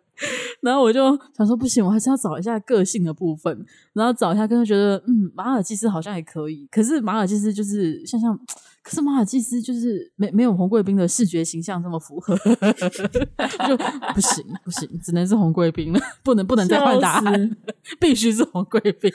[0.62, 3.64] 然后我就想说，不行，我还是要找一下个性的部分。
[3.92, 6.66] 然后找一下，跟他觉得，嗯，马尔济斯好像也可以。
[6.70, 8.38] 可是马尔济斯就是像像。
[8.82, 12.36] 可是马尔济斯就是没没有红贵宾的视觉形象这么符合，
[13.66, 13.74] 就
[14.14, 17.56] 不行不行，只能是红贵宾了，不能不能再换答案，
[17.98, 19.10] 必须是红贵宾。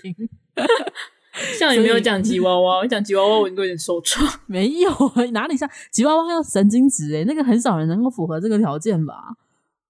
[1.60, 4.28] 像你没有讲吉娃娃，我讲吉娃娃，我有点受创。
[4.48, 4.92] 没有，
[5.32, 9.16] 哪里像吉娃娃要神经质诶，那个很少人能够符合这个条件吧？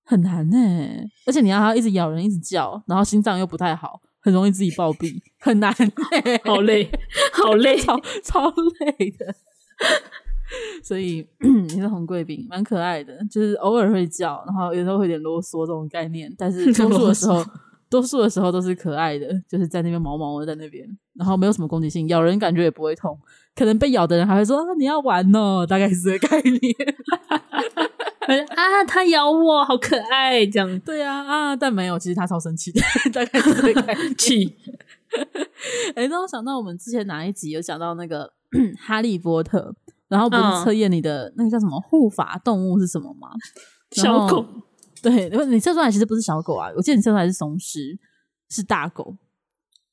[0.04, 6.90] 很难诶，而且你要它一直咬人，一直叫，然后心脏又不太好，很容易自己暴毙， 很难诶，好累，
[7.32, 9.36] 好累，超超累的。
[10.84, 17.46] 所以 你是红贵宾，蛮可爱的，就是偶尔会叫，然后有时候会有点啰嗦这种概念，但是多数的时候，
[17.90, 23.20] 多数的时候都是可爱的，就是在那边毛毛的在那边，然后没有什么攻击性，咬人感觉也不会痛，
[23.56, 26.62] 可能被咬的人还会说、啊、你要玩哦，大概是这个概念。
[28.56, 34.16] 啊，他咬我，好可爱，这样对啊啊，但没有，其实他超生气的， 大概是这个概念。
[34.16, 34.56] 气。
[35.96, 38.34] 哎，让我想到我们之前哪一集有讲到那个。
[38.82, 39.76] 哈利波特，
[40.08, 43.30] 然后不是测验你的、嗯、那个叫什么护法动物是什么吗？
[43.92, 44.44] 小狗。
[45.30, 47.98] 对，你测出来其实不是小狗啊，我记得你测出来是松狮，
[48.50, 49.16] 是大狗。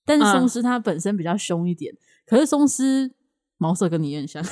[0.05, 3.11] 但是松狮它本身比较凶一点，嗯、可是松狮
[3.59, 4.43] 毛色跟你也很像，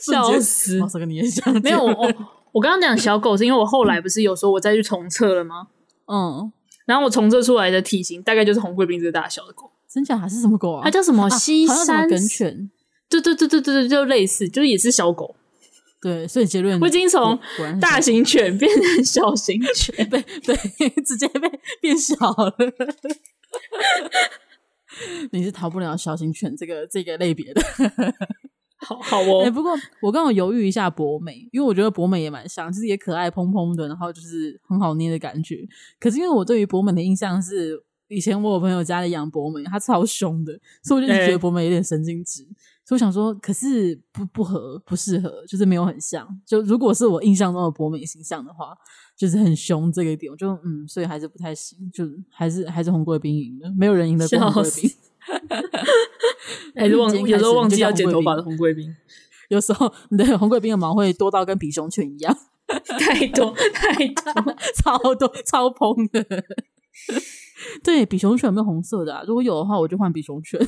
[0.00, 1.54] 笑死，毛色跟你也很像。
[1.62, 2.14] 没有我，我
[2.52, 5.68] 我刚刚讲小狗是因为我后来不是有说我再去重测了吗？
[6.06, 6.52] 嗯，
[6.86, 9.70] 然后我重测出来的体型大概就是红贵宾这个大小的狗。
[9.88, 10.80] 真假还是什么狗啊？
[10.82, 11.30] 它叫什么？
[11.30, 12.68] 西山梗犬。
[13.08, 15.36] 对对对对对对，就类似，就是也是小狗。
[16.04, 17.38] 对，所以结论，我已经从
[17.80, 20.54] 大型犬变成 小型犬， 对对，
[21.02, 22.54] 直接被变小了。
[25.30, 27.62] 你是逃不了小型犬这个这个类别的。
[28.76, 29.50] 好好哦。
[29.50, 35.66] 不过我刚好犹豫一下博美，因为我觉得博美也蛮像，就是也可爱蓬蓬的，然后就是很好捏的感觉。
[35.98, 42.42] 可是因为我对于博美的印象是，以前我有朋友家里养博美，它超凶的，所以我就觉得博美有点神经质。
[42.42, 42.48] 欸、
[42.86, 46.26] 所以我想说，可是不不合，不适合，就是没有很像。
[46.46, 48.74] 就如果是我印象中的博美形象的话，
[49.16, 54.90] 就是很凶这个一点，我就嗯，所以还是不太行，就还是还是红贵宾赢的，没有人赢得过红贵宾。
[56.76, 58.94] 还是忘有时候忘记要剪头发的红贵宾，
[59.48, 62.36] 有时候你的红贵宾的毛会多到跟比熊犬一样，
[63.00, 66.22] 太多太 多，超多超蓬的。
[67.82, 69.24] 对，比熊犬有没有红色的啊？
[69.26, 70.60] 如果有的话，我就换比熊犬，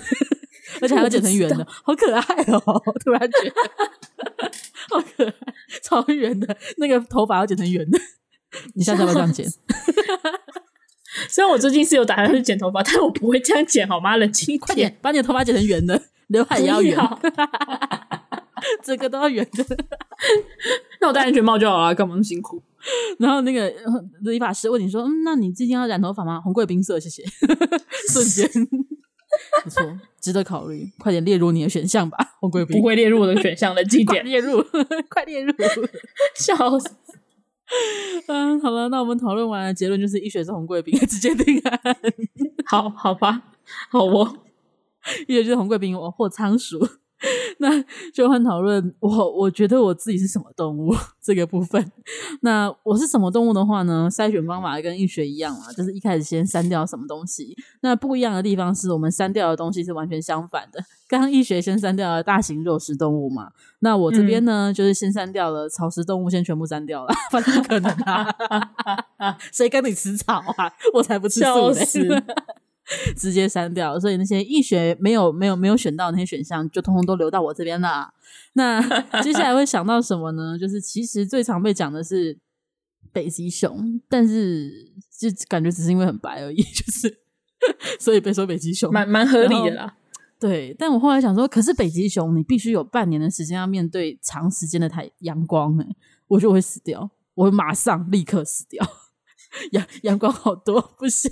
[0.81, 2.21] 而且还要剪成圆的，好可爱
[2.53, 2.61] 哦！
[3.05, 3.55] 突然觉得
[4.91, 5.35] 好可爱，
[5.83, 7.99] 超圆的，那个头发要剪成圆的，
[8.75, 9.47] 你下次要不要这样剪？
[11.29, 14.17] 虽然我最近是有打算去剪头发，但我不会这样剪，好吗？
[14.17, 16.99] 冷静，快点，把你的头发剪成圆的，刘海也要圆，
[18.85, 19.65] 整个都要圆的。
[21.01, 22.63] 那我戴安全帽就好了，干嘛那么辛苦？
[23.19, 23.73] 然后那个
[24.23, 27.25] 理发师问你说：“嗯，那你最近要染头发吗？”红贵宾色，谢谢。
[28.13, 28.49] 瞬间
[29.65, 29.83] 不错，
[30.21, 32.17] 值得考虑，快点列入你的选项吧。
[32.41, 34.65] 红贵宾不会列入我的选项的， 记点列入，
[35.09, 35.53] 快列入，
[36.37, 36.91] 笑死。
[38.29, 41.81] 嗯，好了，那我们讨论完了，结论就是医学是红贵宾，直接定案。
[42.67, 43.43] 好好吧，
[43.91, 44.39] 好哦，
[45.27, 46.89] 医学就是红贵宾，我或仓鼠。
[47.59, 51.93] 那就换讨论我，我觉得我自己是什么动物 这个部分。
[52.43, 54.09] 那我是什么动物的话呢？
[54.11, 57.57] 筛选方法跟医学一样啊，就是一开始先删掉什么东西。
[57.81, 60.81] 那不一样的地方是我们删掉的东西是完全相反的。
[61.09, 67.15] 刚刚医学先删掉了大型肉食动物嘛，那我这边呢，嗯、就是先删掉了草食动物，先全部删掉了。
[67.31, 70.73] 反正不可能啊，谁跟你吃草啊？
[70.95, 72.23] 我才不吃素呢。
[73.17, 78.13] 直接删掉，所以那些医学没有没有没有选到那些选项，就通通都留到我这边了。
[78.53, 78.81] 那
[79.23, 80.59] 接下来会想到什么呢？
[80.59, 82.39] 就是其实最常被讲的是
[83.13, 84.71] 北极熊，但是
[85.19, 87.19] 就感觉只是因为很白而已， 就是
[87.99, 89.97] 所以被说北极熊，蛮蛮合理的啦。
[90.39, 95.97] 对，但我后来想说，可是北极熊你必须有半年的时间要面对长时间的太阳光，诶，
[96.29, 98.87] 我就会死掉，我会马上立刻死掉。
[99.73, 101.31] 阳阳光好多，不行，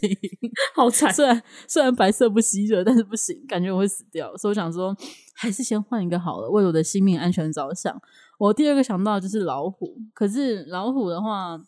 [0.75, 1.13] 好惨。
[1.13, 4.37] 虽然虽然白色不吸热，但是不行，感觉我会死掉。
[4.37, 4.97] 所以我想说，
[5.35, 8.01] 还是先换一个好了，为我的性命安全着想。
[8.39, 11.59] 我第二个想到的就是老虎，可是老虎的话，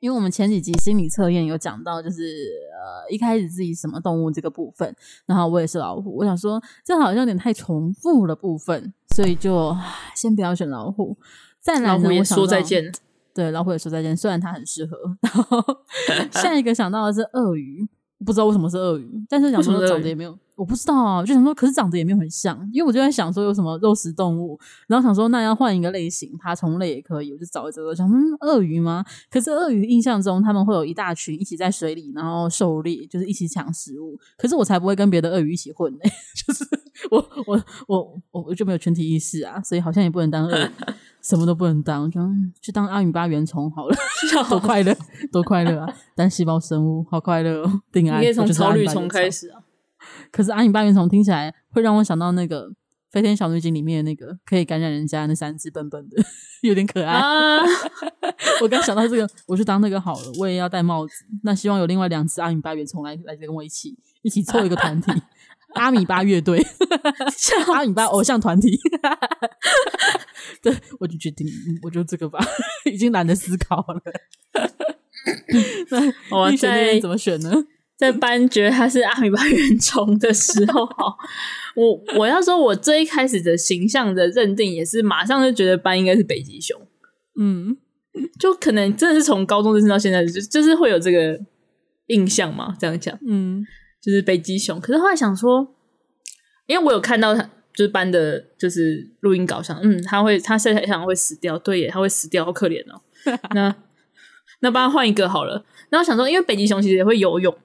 [0.00, 4.94] 因为我们前几集心理测验有讲到，就是呃一开始自己什么动物这个部分，
[5.26, 6.16] 然后我也是老虎。
[6.16, 9.76] 我想说，这好像有点太重复了部分，所以就
[10.14, 11.16] 先不要选老虎。
[11.60, 12.92] 再来呢，我说再见。
[13.34, 14.96] 对，老虎也说再见，虽然它很适合。
[15.20, 15.60] 然后
[16.30, 17.86] 下一个想到的是鳄鱼，
[18.24, 29.04] 不知道为什么是鳄鱼，但是想说长得也没有，我不知道啊，就想说，可是长得也没有很像，因为我就在想说有什么肉食动物，然后想说那要换一个类型，爬虫类也可以，我就找一找，想说鳄鱼吗？
[29.28, 34.16] 可是鳄鱼印象中他们会有一大群一起在水里，然后狩猎，就是一起抢食物。
[34.38, 35.98] 可是我才不会跟别的鳄鱼一起混呢，
[36.46, 36.64] 就是
[37.10, 40.70] 我我我我我就没有群体意识啊，所以好像也不能当鳄鱼。
[41.24, 42.20] 什么都不能当，就
[42.60, 43.96] 去当阿米巴原虫好了，
[44.48, 44.94] 多快乐，
[45.32, 45.92] 多快乐啊！
[46.14, 48.18] 单细胞生物好快乐哦，定爱。
[48.18, 49.60] 你可以从草履虫开始啊。
[50.30, 52.68] 可是阿米巴原虫听起来会让我想到那个
[53.10, 56.22] 《飞天小女警》里面的那个可以感染人家那三只笨笨的，
[56.60, 57.14] 有点可爱。
[57.14, 57.62] 啊、
[58.60, 61.12] 我刚想到这个，我去当那个好了，我也要戴帽子。
[61.42, 65.10] 那希望有另外两只阿米巴原虫来来跟我一起一起凑一个团体。
[65.74, 66.64] 阿米巴乐队，
[67.72, 68.78] 阿米巴偶像团体，
[70.62, 71.46] 对，我就决定，
[71.82, 72.38] 我就这个吧，
[72.90, 74.02] 已经懒得思考了。
[75.90, 77.52] 那我在怎么选呢？
[77.96, 81.16] 在班觉得他是阿米巴原虫的时候，好，
[81.76, 86.76] 我我要说，我最一开始的形象的认定也是马上就觉得班应该是北极熊。
[87.40, 87.76] 嗯，
[88.40, 91.38] 就可能真的是从高中认识到现在，就就是会有这个
[92.08, 93.64] 印象嘛，这样讲，嗯。
[94.04, 95.74] 就是北极熊，可是后来想说，
[96.66, 103.00] 因为我有看到他就是班的，就是录音稿上，嗯，他会他在台上会死掉，对耶，他会死掉，好可怜哦。
[103.54, 103.74] 那
[104.60, 105.64] 那帮他换一个好了。
[105.88, 107.56] 然后想说，因为北极熊其实也会游泳，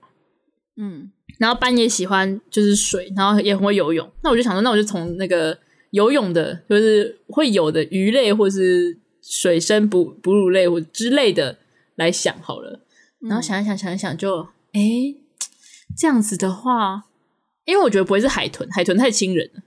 [0.77, 4.09] 嗯，然后班也喜欢就是水，然后也很会游泳。
[4.23, 5.57] 那我就想说，那我就从那个
[5.91, 11.57] 游泳的，就是会有的鱼类或是水生哺哺乳类或之类的
[11.95, 12.79] 来想好了。
[13.19, 14.79] 然后想一想，想一想，就哎。
[14.79, 15.15] 诶
[15.97, 17.03] 这样子的话，
[17.65, 19.61] 因为我觉得不会是海豚，海豚太亲人了。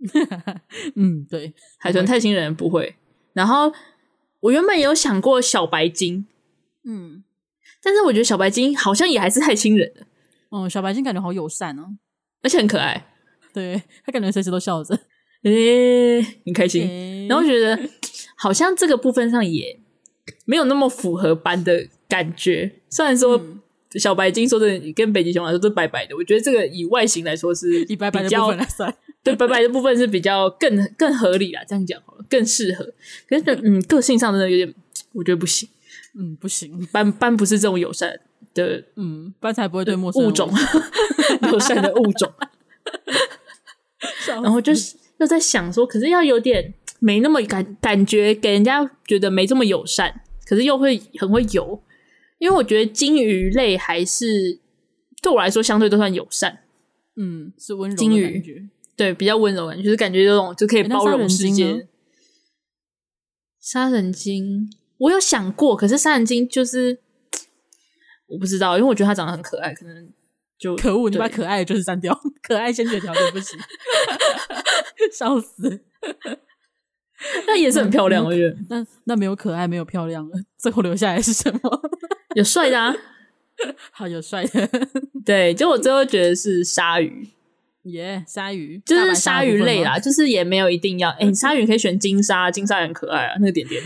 [0.96, 2.96] 嗯，对，海豚太亲人不会。
[3.32, 3.72] 然后
[4.40, 6.26] 我原本也有想过小白鲸，
[6.84, 7.24] 嗯，
[7.82, 10.06] 但是我觉得小白鲸好像也还是太亲人了。
[10.50, 11.96] 哦，小白鲸感觉好友善哦，
[12.42, 13.06] 而且很可爱。
[13.52, 14.98] 对，它感觉随时都笑着。
[15.42, 16.82] 诶、欸，很开心。
[16.82, 17.78] 欸、然后觉得
[18.36, 19.80] 好像这个部分上也
[20.44, 22.80] 没有那么符合班的感觉。
[22.88, 23.40] 虽然说
[23.92, 31.62] 小白金说的跟北极熊来说都白白的，我觉得这个以外形来说是比白白的部分来算， 对白白的部分是比较更更合理啦。
[31.66, 32.84] 这样讲好了，更适合。
[33.28, 34.74] 可是嗯，个性上真的有点，
[35.12, 35.68] 我觉得不行。
[36.18, 38.18] 嗯，不行，斑斑不是这种友善
[38.52, 40.52] 的，嗯，斑才不会对陌生人物种
[41.52, 42.32] 友善的物种。
[44.26, 51.80] 然后就是又在想说，可是要有点没那么感感觉，给人家觉得没这么友善，可是又会很会游。
[52.38, 54.60] 因为我觉得金鱼类还是
[55.22, 56.64] 对我来说相对都算友善，
[57.16, 61.86] 嗯，是温柔的感觉，对，比较温柔感觉，就是感觉这种就可以包容世界。
[63.60, 64.70] 杀人鲸。
[64.98, 66.98] 我有想过，可是杀人鲸就是
[68.26, 70.12] 我不知道，因为我觉得它长得很可爱，可能
[70.58, 73.58] 就可恶，你把可爱的就是删掉，可爱先决条件不行，
[75.14, 75.84] 笑死！
[77.46, 78.56] 那也是很漂亮，我觉得。
[78.68, 81.60] 那那没有可爱，没有漂亮了，最后留下来是什么？
[82.38, 82.94] 有帅的啊，
[83.90, 84.70] 好有帅的，
[85.26, 87.28] 对，就我最后觉得是鲨鱼，
[87.82, 93.82] 耶，鲨鱼就是鲨鱼类啦，就是也没有一定要， 哎，鲨鱼可以选金鲨，金鲨很可爱啊，那个点点。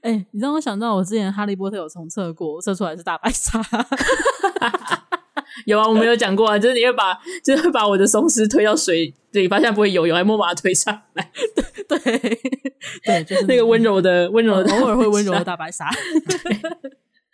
[0.00, 3.62] 哎、欸，你让我想到我之前哈利波特有重测过，测出来是大白鲨。
[5.66, 11.30] 有啊，我没有讲过啊，就是你会把，就是会把我的松狮推到水里，发现不会游泳，还默默把它推上来。
[11.86, 12.18] 对对
[13.04, 15.88] 对，就是那个温柔的温柔的，偶尔会温柔的大白鲨。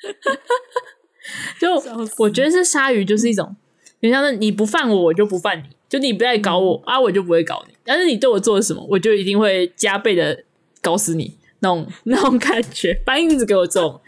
[1.60, 1.74] 就
[2.18, 3.54] 我觉得是鲨鱼，就是一种，
[4.00, 7.74] 就像是你不犯我，我就不犯你，就你不要搞我、嗯、啊，我就不会搞你。
[7.84, 10.44] 但是你对我做了什么，我就一定会加倍的
[10.80, 11.36] 搞死你。
[11.62, 14.00] 那种 那种感觉，班一直给我这种，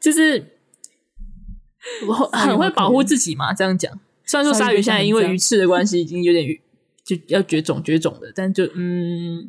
[0.00, 0.44] 就是
[2.08, 3.54] 我很会保护自己嘛。
[3.54, 6.44] 这样讲，虽然说鲨鱼现在因为鱼刺的关系已经有点
[7.04, 9.48] 就要绝种绝种的，但就嗯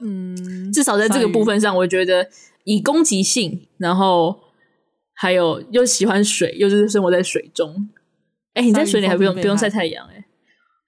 [0.00, 2.26] 嗯，至少在这个部分上，我觉得
[2.64, 4.40] 以攻击性，然后
[5.14, 7.88] 还有又喜欢水，又是生活在水中。
[8.54, 10.24] 哎、欸，你在水里还不用不用晒太阳哎、欸。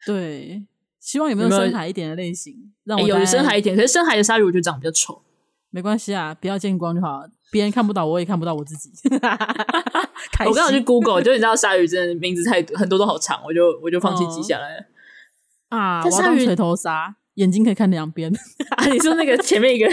[0.04, 0.64] 对，
[1.00, 3.74] 希望有没有深海一点的类型，让我、欸、有深海一点。
[3.74, 5.22] 可是深海的鲨鱼我觉得长得比较丑。
[5.70, 8.90] 没关系啊，不要见光就好，别人看不到，我也看不到我自己。
[10.46, 14.84] 我刚好去 Google，就你知道鲨鱼真的名字太多，很多都好长，我就我就放弃记下来了。
[15.70, 18.30] 嗯、啊，鲨鱼垂头鲨，眼睛可以看两边
[18.76, 18.86] 啊！
[18.88, 19.88] 你说那个 前面一个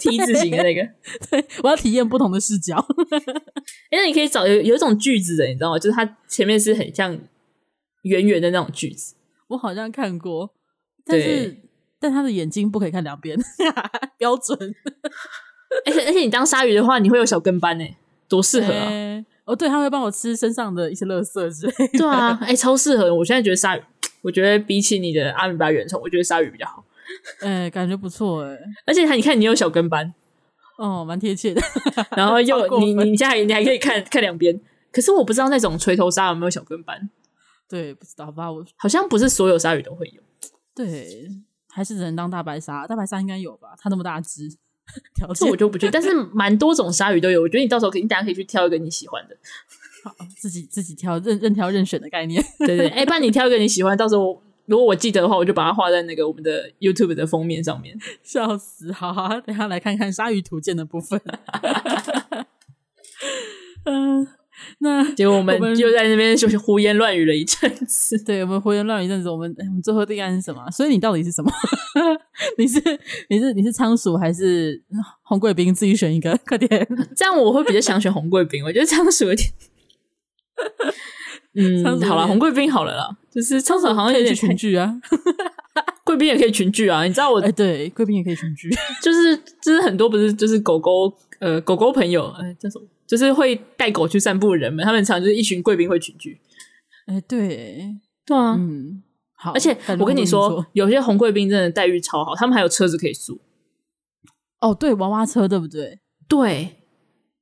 [0.00, 0.82] T 字形的那个，
[1.30, 2.76] 对，我要体验不同的视角。
[3.90, 5.78] 哎，那你可以找有有一种句子的，你知道吗？
[5.78, 7.16] 就是它前面是很像
[8.02, 9.14] 圆圆的那种句子，
[9.48, 10.50] 我好像看过，
[11.06, 11.58] 但是。
[12.00, 13.34] 但他的眼睛不可以看两边，
[14.18, 14.58] 标准。
[15.86, 17.84] 而且而且，你当鲨鱼的话，你会有小跟班呢，
[18.28, 18.90] 多适合啊！
[18.90, 21.98] 欸、哦，对，他会帮我吃身上的一些垃圾之类的。
[22.00, 23.14] 对啊，哎、欸，超适合。
[23.14, 23.82] 我现在觉得鲨鱼，
[24.24, 26.84] 我觉得比起你的阿米巴原虫，我觉得鲨鱼比较好。
[27.40, 28.58] 哎、欸，感觉不错哎。
[28.86, 30.12] 而且他，你看，你有小跟班，
[30.78, 31.62] 哦，蛮贴切的。
[32.16, 34.60] 然后又 你你现在你还可以看看两边。
[34.90, 37.08] 可是我不知道那种锤头鲨有没有小跟班。
[37.68, 38.50] 对，不知道吧？
[38.50, 40.22] 我好像不是所有鲨鱼都会有。
[40.74, 41.28] 对。
[41.68, 43.74] 还是只能当大白鲨，大白鲨应该有吧？
[43.76, 44.48] 它那么大只，
[45.34, 45.90] 这我就不觉得。
[45.90, 49.40] 但是蛮多种鲨鱼都有，我觉得你到时候可以，你大家可以去挑一个你喜欢的，好，
[50.36, 52.42] 自己自己挑，任任挑任选的概念。
[52.60, 57.96] 对对，哎、欸，不然你挑一个你喜欢，到时候如果我记得的话，我就把它画在那个我们的 YouTube 的封面上面。
[58.22, 58.92] 笑死！
[58.92, 61.20] 好，好，等一下来看看鲨鱼图鉴的部分。
[63.84, 64.26] 嗯。
[64.78, 68.16] 那结果我们就在那边就是胡言乱语了一阵子。
[68.24, 70.70] 对，我们胡言乱语一阵子，我们我们最后定案是什么？
[70.70, 71.52] 所以你到底是什么？
[72.56, 72.80] 你是
[73.28, 74.80] 你是你是仓鼠还是
[75.22, 75.74] 红贵宾？
[75.74, 76.86] 自己选一个，快点。
[77.16, 79.48] 这样我会比较想选红贵宾，我觉得仓鼠有点……
[81.56, 83.16] 嗯，好了，红贵宾好了啦。
[83.30, 84.92] 就是仓鼠好像有点群聚啊，
[86.04, 87.04] 贵宾也可以群聚啊。
[87.04, 88.70] 你知道我哎，对，贵宾也可以群聚，
[89.02, 92.86] 就是就是很多不是就是狗狗呃狗狗朋友哎叫什么？
[93.06, 96.40] 就是会带狗去散步的人们，他们常就是一群贵宾会群聚。
[97.06, 99.02] 哎、欸，对，对啊，嗯，
[99.34, 99.52] 好。
[99.52, 103.38] 而且我跟你说，有些红贵宾真的待遇超好，他们还有车子可以租。
[104.60, 106.00] 哦，对，娃娃车对不对？
[106.26, 106.76] 对，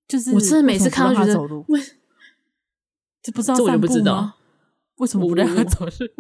[0.09, 1.81] 就是我真的每次看到觉得，为
[3.23, 4.33] 这不知道，这我就不知道
[4.97, 6.13] 为什么不让他走是？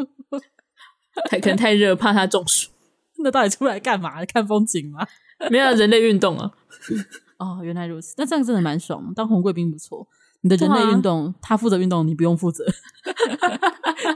[1.28, 2.70] 太可能太热，怕他中暑。
[3.22, 4.24] 那到底出来干嘛？
[4.26, 5.06] 看风景吗？
[5.50, 6.52] 没有人类运动啊。
[7.38, 8.14] 哦，原来如此。
[8.16, 10.06] 那这样真的蛮爽，当红贵宾不错。
[10.40, 12.64] 你的人类运动，啊、他负责运动，你不用负责，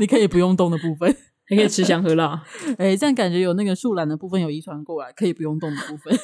[0.01, 1.17] 你可以不用动的部分，
[1.51, 2.43] 你可以吃香喝辣。
[2.79, 6.19] 哎、欸，这样感觉有那个树懒的部分有遗传过来，可以不用动的部分。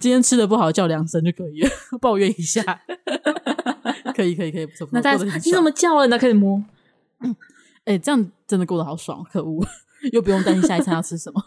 [0.00, 2.82] 今天吃的不好叫两声就可以了，抱怨一下。
[4.16, 4.88] 可以可以可以，不错。
[4.92, 6.06] 那大家你怎么叫了？
[6.08, 6.62] 那开始摸。
[7.84, 9.66] 哎、欸，这样真的过得好爽，可恶。
[10.12, 11.40] 又不用担心下一餐要吃什么。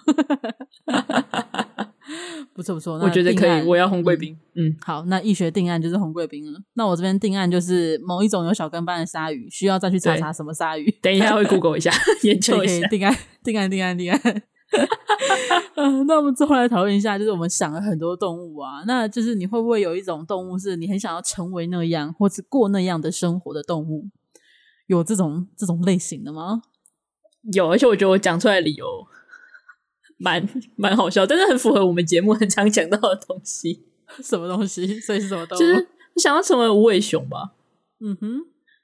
[2.53, 3.61] 不 错不错，我觉得可以。
[3.63, 4.38] 我要红贵宾。
[4.53, 6.59] 嗯，嗯，好，那易学定案就是红贵宾了。
[6.76, 10.89] 那我这边定案就是某一种有小跟班的鲨鱼，需要再去查查什么鲨鱼。
[11.01, 11.91] 等一下会 Google 一下，
[12.24, 12.88] 研究一下。
[12.88, 13.13] 定案
[13.43, 14.22] 定案定案定案。
[14.22, 14.41] 定案
[15.76, 24.09] 嗯，那我们最后来讨论一下，就是我们想了很多动物啊，那就是你会不会有一种动物是你很想要成为那样，或是过那样的生活的动物？
[24.88, 26.61] 有这种这种类型的吗？
[27.53, 28.86] 有，而且我觉得我讲出来的理由
[30.17, 33.86] 蛮蛮好笑，但是很符合我们节目很常讲到的东西。
[34.23, 34.99] 什么东西？
[34.99, 35.59] 所以是什么动物？
[35.59, 37.53] 就是想要成为无尾熊吧。
[37.99, 38.41] 嗯哼，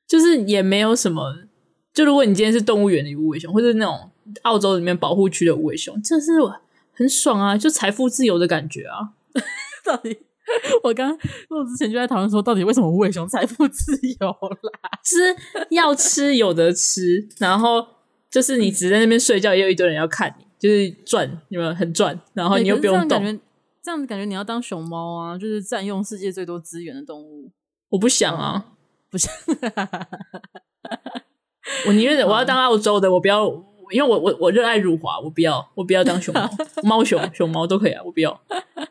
[0.08, 1.36] 就是也没有什么。
[1.94, 4.11] 就如果你今天是动物园的无尾熊，或者那种
[4.44, 6.32] 澳洲里面保护区的无尾熊，这是
[6.94, 9.14] 很爽啊，就财富自由的感觉啊。
[9.86, 10.18] 到底？
[10.84, 11.10] 我刚
[11.50, 14.90] 录之前就在讨论说，到底为什么无尾熊财富自由啦？
[15.02, 15.18] 是
[15.70, 17.86] 要吃有得吃，然后
[18.30, 22.20] 就是你只在那边睡觉，也有一堆人要看你，就是赚，有没有很赚？
[22.34, 23.44] 然后你又不用动，这样感觉，
[23.82, 27.50] 这样感觉你要当熊猫啊，就是占用世界最多资源的动物。
[27.90, 28.72] 我不想啊，嗯、
[29.10, 29.32] 不想。
[31.88, 33.48] 我宁愿我要当澳洲的，我不要，
[33.92, 36.50] 因为我我我热爱辱华，我不要，我不要当熊猫、
[36.84, 38.42] 猫熊、熊猫都可以啊，我不要。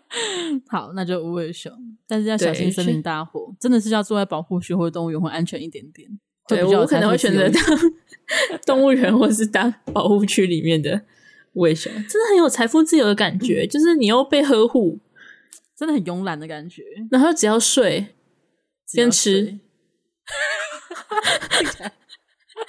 [0.68, 1.72] 好，那就无尾熊，
[2.06, 6.08] 但是要小心森林大火，真的是要住在保护区或者动物园会安全一点点。
[6.48, 7.62] 对，我可能会选择当
[8.66, 11.02] 动物园或是当保护区里面的
[11.52, 14.98] 无尾熊，真的很有财富自由的感觉，就是你又被呵护，
[15.76, 18.14] 真的很慵懒的感觉，然后只要睡，
[18.92, 19.58] 边吃。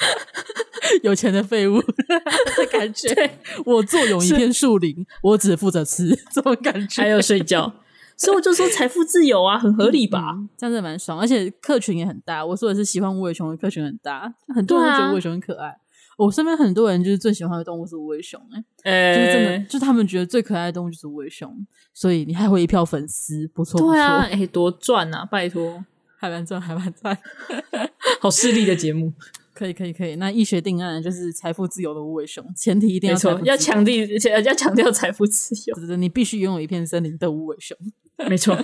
[1.03, 1.81] 有钱的废物
[2.57, 3.31] 的感觉， 对
[3.65, 7.73] 我坐拥一片树林，我只负责吃，这种感觉，还有睡觉，
[8.17, 10.33] 所以我就说财富自由啊，很合理吧？
[10.35, 12.45] 嗯、这样子蛮爽，而且客群也很大。
[12.45, 15.69] 我说的是喜欢无尾熊的客群很大，很多人觉得无尾熊很可爱。
[15.69, 15.75] 啊、
[16.17, 25.25] 我身边很多人就是最喜欢的动物是无尾熊、欸，哎、欸，就是真的，就是他们觉得最可爱的动物就是无尾熊，所以你还会一票粉丝，不错，不错，哎、欸，多赚啊！
[25.25, 25.83] 拜托，
[26.17, 27.17] 还蛮赚，还蛮赚，
[28.19, 29.13] 好势利的节目。
[29.61, 37.77] 可以可以可以，那易学定案就是财富自由的无尾熊，前提一定要财富要强调，而且要强调财富自由，是你必须拥有一片森林的无尾熊，
[38.27, 38.57] 没错。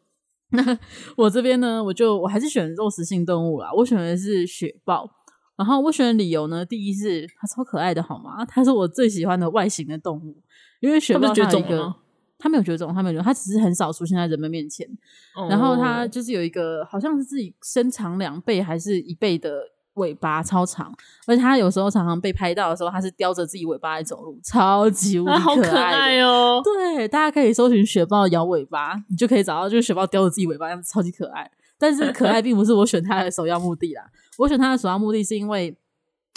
[0.52, 0.78] 那
[1.18, 5.10] 我这边呢，我就我还是选肉食性动物啦，我选的是雪豹。
[5.58, 8.46] 然后我选的理由呢，第一是它超可爱的，好吗？
[8.46, 10.40] 它是我最喜欢的外形的动物，
[10.80, 11.94] 因为雪豹它有一个，
[12.38, 14.88] 它没有绝种，它没有绝种，它只是很少出现在人们面前。
[15.34, 19.60] 哦、然后它就是有一个，好像是自己身长两倍还是一倍的。
[19.98, 20.92] 尾巴超长，
[21.26, 26.62] 而且它有时候常常被拍到的时候，它是叼着自己尾巴来走路，超级无敌可爱，好可爱哦！
[26.64, 31.50] 对，大家可以搜寻雪豹摇尾巴，你就可以找到，就是雪豹叼着自己尾巴，样子超级可爱。
[31.78, 34.02] 但是可爱并不是我选它的首要目的啦，
[34.38, 35.76] 我选它的首要目的是因为。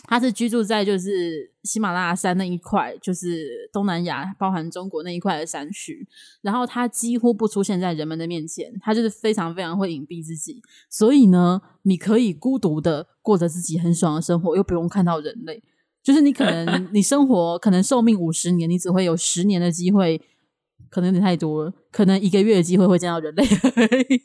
[0.04, 6.06] 它是居住在就是喜马拉雅山那一块，就是东南亚包含中国那一块的山区，
[6.41, 15.64] 然后他几乎不出现在人们的面前，他就是非常非常会隐蔽自己，所以呢，你可以孤独的过着自己很爽的生活，又不用看到人类，
[16.04, 20.22] 就是你可能 你生活可能寿命五十年，你只会有十年的机会。
[20.92, 23.44] 可能有点太多了，可能一个月的机会会见到人类，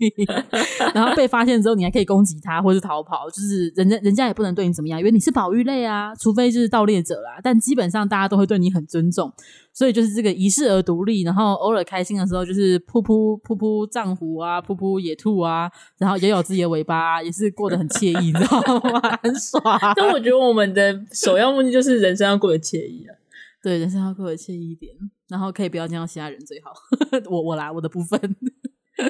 [0.93, 9.33] 然后被发现之后，你还可以攻击他或是逃跑，就是人家人家也不能对你怎么样，因为你是保育类啊，除非就是盗猎者啦，但基本上大家都会对你很尊重，
[9.73, 18.61] 所以就是这个遗世而独立，然后偶尔开心的时候就是噗噗噗噗藏狐啊，噗噗野兔啊，然后也有自己的尾巴啊，也是过得很惬意，你知道
[18.91, 19.01] 吗？
[19.23, 19.62] 很爽。
[19.95, 23.14] 但我觉得我们的首要目的就是人生要过得惬意啊，
[23.62, 24.93] 对，人生要过得惬意一点。
[25.29, 26.72] 然后可以不要见到其他人最好。
[27.31, 28.20] 我我来我的部分、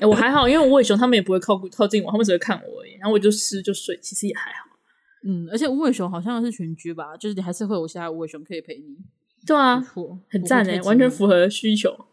[0.01, 2.93] 欸，我还好，因为无尾熊他们也不会靠靠近我，他们只会看我而已。
[2.99, 4.67] 然后我就吃就睡，其实也还好。
[5.25, 8.97] 嗯，而且无尾熊好像是群居吧，就是你还是会有其他无尾熊可以陪你。
[9.47, 9.85] 对啊，
[10.29, 12.07] 很赞诶，完全符合需求。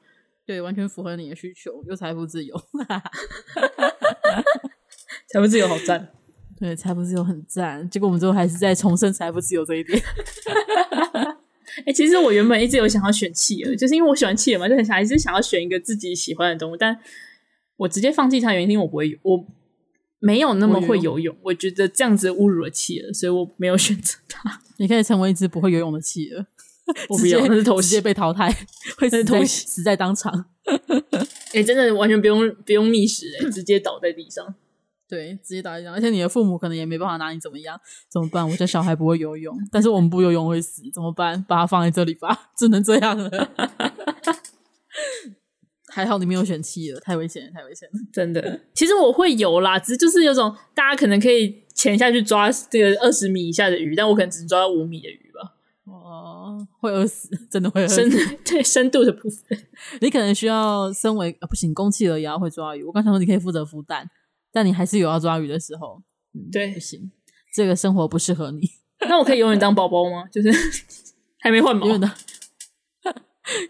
[0.46, 2.56] 对，完全符合你的需求，又财富自由。
[5.32, 6.12] 财富自由好赞。
[6.60, 7.90] 对，财富自由很赞。
[7.90, 10.00] 结果我们最后还是在重申财富自由这一点。
[11.80, 16.78] 哎、欸，其实我原本一直有想要选企鹅，就是因为我喜欢企鹅嘛，就很想一直想要选一个自己喜欢的动物。
[16.78, 16.98] 但
[17.78, 19.46] 我直接放弃它原因，因为我不会，我
[20.20, 24.62] 没有那么会游泳，我，我觉得这样子侮辱了企鹅，所以我没有选择它。
[24.78, 26.46] 你可以成为一只不会游泳的企鹅，
[27.10, 28.50] 我不要，那是偷袭，直接被淘汰，
[28.98, 30.46] 会死在死在当场。
[31.52, 34.56] 哎、欸，真的完全不用不用觅食，哎，直接倒在地上。
[35.14, 38.50] 对，直接打一仗，而且你的父母可能也没办法拿你怎么样，怎么办？
[38.50, 41.46] 我家小孩不会游泳，但是我们不游泳会死，怎么办？
[41.48, 43.30] 把它放在这里吧，只能这样了。
[45.88, 48.62] 还好你没有选弃了，太危险了，太危险了，真的。
[48.74, 55.54] 其实我会游啦，只是就是有种大家可能可以潜下去抓这个二十米以下的鱼，但我可能只能抓到五米的鱼吧。
[55.86, 58.18] 哦，会饿死，真的会饿深死。
[58.44, 59.68] 对深度的部分，
[60.02, 62.84] 你可能需要身为、啊、不行，公器了也要会抓鱼。
[62.84, 64.10] 我刚想说你可以负责孵蛋，
[64.54, 66.02] 但你还是有要抓鱼的时候，
[66.34, 67.12] 嗯、对，不行，
[67.54, 68.62] 这个生活不适合你。
[69.10, 70.26] 那我可以永远当宝宝吗？
[70.32, 70.50] 就是
[71.42, 71.88] 还没换毛。
[71.88, 72.10] 永远的。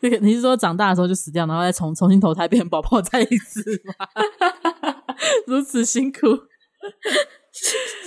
[0.21, 3.93] 你是说长大的时候就死掉，然后再重重新投胎变成宝宝再一次吗？
[5.47, 6.19] 如此辛苦，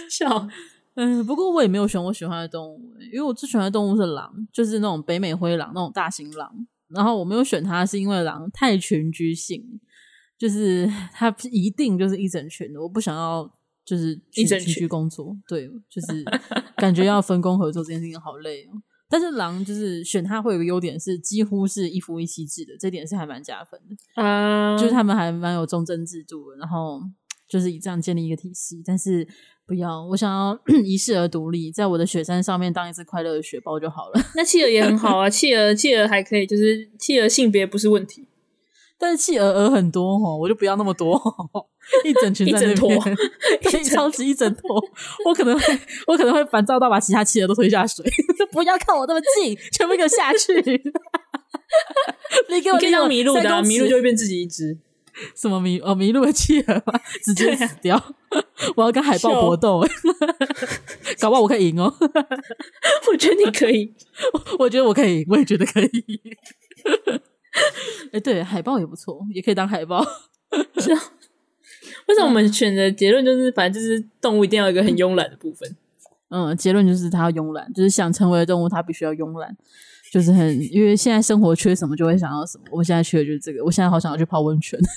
[0.09, 0.49] 笑。
[0.95, 2.81] 嗯，不过我也没有选我喜欢的动物，
[3.13, 6.67] 因为我最喜欢的动物是狼，就是那种北美灰狼那种大型狼。
[6.89, 9.81] 然后我没有选它，是因为狼太群居性，
[10.39, 13.51] 就是 它一定就是一整群的，我不想要
[13.85, 16.25] 就是一整群群居工作，对，就是
[16.77, 18.71] 感觉要分工合作这件事情好累哦。
[19.09, 24.79] 但是狼就是选它会有个优点是几乎是一夫一妻制的，这点是还蛮加分的啊，uh...
[24.79, 27.01] 就是他们还蛮有忠贞制度的，然后
[27.49, 29.27] 就是以这样建立一个体系，但是。
[29.69, 30.57] 不要，我想要
[30.87, 34.21] 一世而独立，在我的雪山上面当一只快乐的雪豹就好了。
[34.37, 38.26] 那企鹅也很好啊，企鹅企鹅还可以，就是企鹅性别不是问题，
[38.99, 41.21] 但是企鹅鹅很多哦，我就不要那么多，
[42.05, 42.99] 一整群在那边，
[43.63, 44.83] 可以超级一整坨，
[45.27, 48.05] 我可能会我可能会烦躁到把其他企鹅都推下水，
[48.53, 50.55] 不要靠我那么近，全部给我下去。
[52.49, 54.79] 你给我可以当麋鹿的，迷路就会变自己一只。
[55.35, 57.01] 什么迷哦迷路的企鹅吗？
[57.25, 58.01] 直接死掉！
[58.77, 59.83] 我要跟海豹搏斗，
[61.19, 61.93] 搞不好我可以赢哦！
[63.11, 63.95] 我觉得你可以，
[64.59, 65.91] 我觉得我可以，我也觉得可以。
[68.13, 70.05] 哎、欸，对，海报也不错，也可以当海报。
[70.79, 71.01] 是啊，
[72.07, 75.77] 为什么我们选的结论就是，反正就是动物一定要有一个很慵懒的部分？
[76.29, 79.57] 嗯，结论就是它要慵懒，就是想成为的动物，它必须要慵懒。
[80.13, 82.65] 就是很，因为现在生活缺什么，就会想要什么。
[82.71, 84.79] 我现在缺的就是这个，我现在好想要去泡温泉。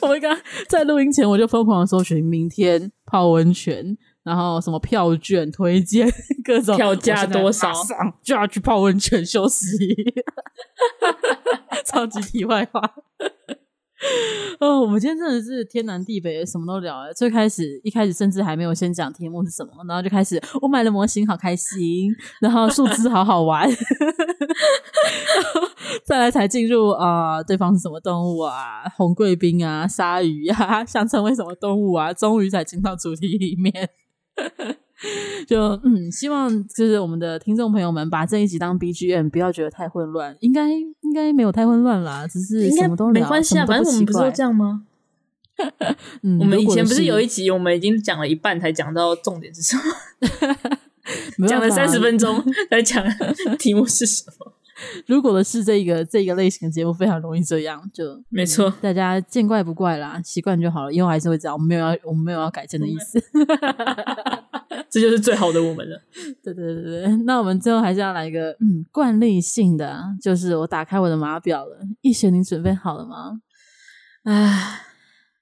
[0.00, 0.36] 我们刚
[0.68, 3.98] 在录音前，我就疯狂的搜寻明天泡温泉，
[4.30, 6.08] 然后什么票券推荐，
[6.44, 7.72] 各种票价多少，
[8.22, 9.66] 就要去泡温泉休息。
[11.84, 12.80] 超级题外话。
[14.60, 17.12] 哦，我们今天真的是天南地北，什么都聊了。
[17.12, 23.68] 最开始一开始甚至还没有先讲题目是什么，然后就开始我买了模型，好开心，然后数字好好玩，
[26.06, 28.84] 再来才进入啊、呃，对方是什么动物啊？
[28.96, 32.12] 红贵宾啊，鲨鱼啊， 想成为什么动物啊？
[32.14, 33.90] 终于才进到主题里面。
[35.46, 40.36] 就嗯，希望就是我们的听众朋友们把这一集当 BGM，不要觉得太混乱。
[40.40, 44.82] 应该应该没有太混乱啦，只是什么都，没关系啊，反正我们不是都这样吗？
[46.22, 49.76] 嗯，我们以前不是有一集，我们已经讲了一半才讲到重点是什
[51.36, 53.04] 么， 讲了三十分钟才讲
[53.58, 54.52] 题目是什么。
[55.06, 60.92] 如果的是这个这个类型的节目，非常容易这样，就没错、嗯，大家见怪不怪啦，习惯就好了。
[60.92, 63.22] 以后还是会这样，我们没有要我们没有要改正的意思。
[64.90, 66.00] 这就是最好的我们了。
[66.42, 71.78] 对对对对，那我们最后还是要来一个嗯惯例性的，就是我打开我的码表了。
[72.00, 73.40] 易雪，你准备好了吗？
[74.24, 74.80] 唉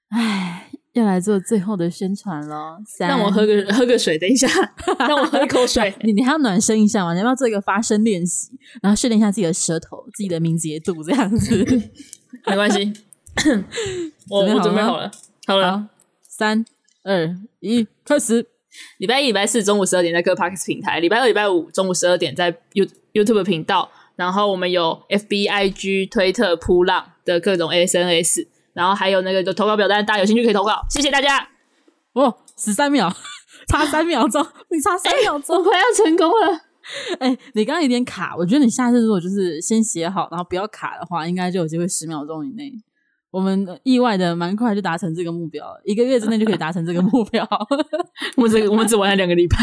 [0.09, 2.77] 唉，要来做最后的宣传了。
[2.99, 4.47] 让我喝个 喝个水，等一下，
[4.99, 5.93] 让我喝一口水。
[6.03, 7.13] 你你还要暖身一下吗？
[7.13, 8.49] 你要不要做一个发声练习，
[8.81, 11.65] 然后训练一下自己的舌头、自己的敏捷度，这样子？
[12.45, 12.93] 没关系，
[14.29, 15.11] 我我准备好了，
[15.47, 15.89] 好了，
[16.21, 16.63] 三
[17.03, 18.45] 二一，开始。
[18.99, 28.45] 礼拜一、礼拜四中午十二点在各 Parks 平台，礼拜二、礼拜五中午十二点在 You YouTube 频道，然后我们有 FB、IG、推特、扑浪的各种 SNS，
[28.79, 31.45] 然后还有那个投稿表单，大家有兴趣可以投稿，谢谢大家。
[32.13, 33.13] 哦，十三秒，
[33.67, 36.57] 差三秒钟， 你差三秒钟，我快要成功了。
[37.19, 42.71] 哎，你刚刚有点卡，我觉得你下次如果就是先写好，然后不要卡的话，应该就有机会十秒钟以内。
[43.31, 47.45] 我们意外的蛮快就达成这个目标，一个月之内就可以达成这个目标。
[48.37, 49.57] 我们这我们只玩了两个礼拜，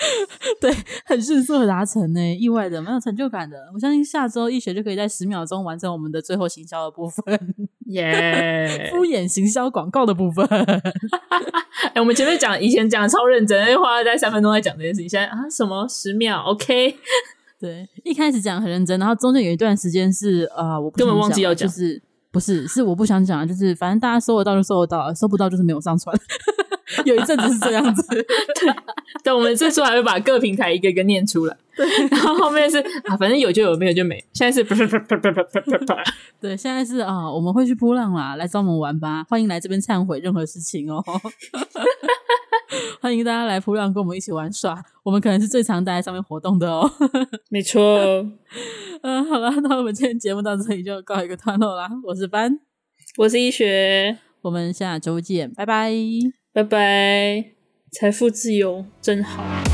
[0.60, 0.74] 对，
[1.04, 3.56] 很迅速的达成呢，意外的蛮有成就感的。
[3.74, 7.24] 我相信下周易学就可以在十秒钟完成我们的最后行销的部分，
[7.86, 10.44] 耶、敷衍行销广告的部分。
[10.48, 16.96] 哎、欸，我们前面讲以前讲的超认真，花了大概三分钟在讲这件事情，现在啊什么十秒？OK，
[17.58, 22.02] 对，一开始讲很认真，然后中间有一段时间是啊、呃，我根本忘记要讲，就是。
[22.32, 26.16] 不是，是我不想讲，就是反正大家收得到就收得到，收不到就是没有上传。
[27.04, 28.24] 有一阵子是这样子， 对。
[29.22, 31.56] 但我们最初还会把各平台一个一个念出来。
[31.76, 34.22] 对，然后后面是啊，反正有就有，没有就没。
[34.32, 34.64] 现在是，
[36.40, 41.02] 对，现在是啊，我们会去噗浪啦，来找我们玩吧，欢迎来这边忏悔任何事情哦。
[43.00, 46.90] 欢迎大家来噗浪跟我们一起玩耍，我们可能是最常待在上面活动的哦。
[47.48, 47.80] 没错。
[49.02, 51.88] 嗯，好了，那我们今天节目到这里就告一个段落啦。
[52.04, 52.60] 我是班，
[53.16, 55.92] 我是医学，我们下周见，拜拜，
[56.52, 57.52] 拜拜，
[57.92, 59.69] 财富自由真好。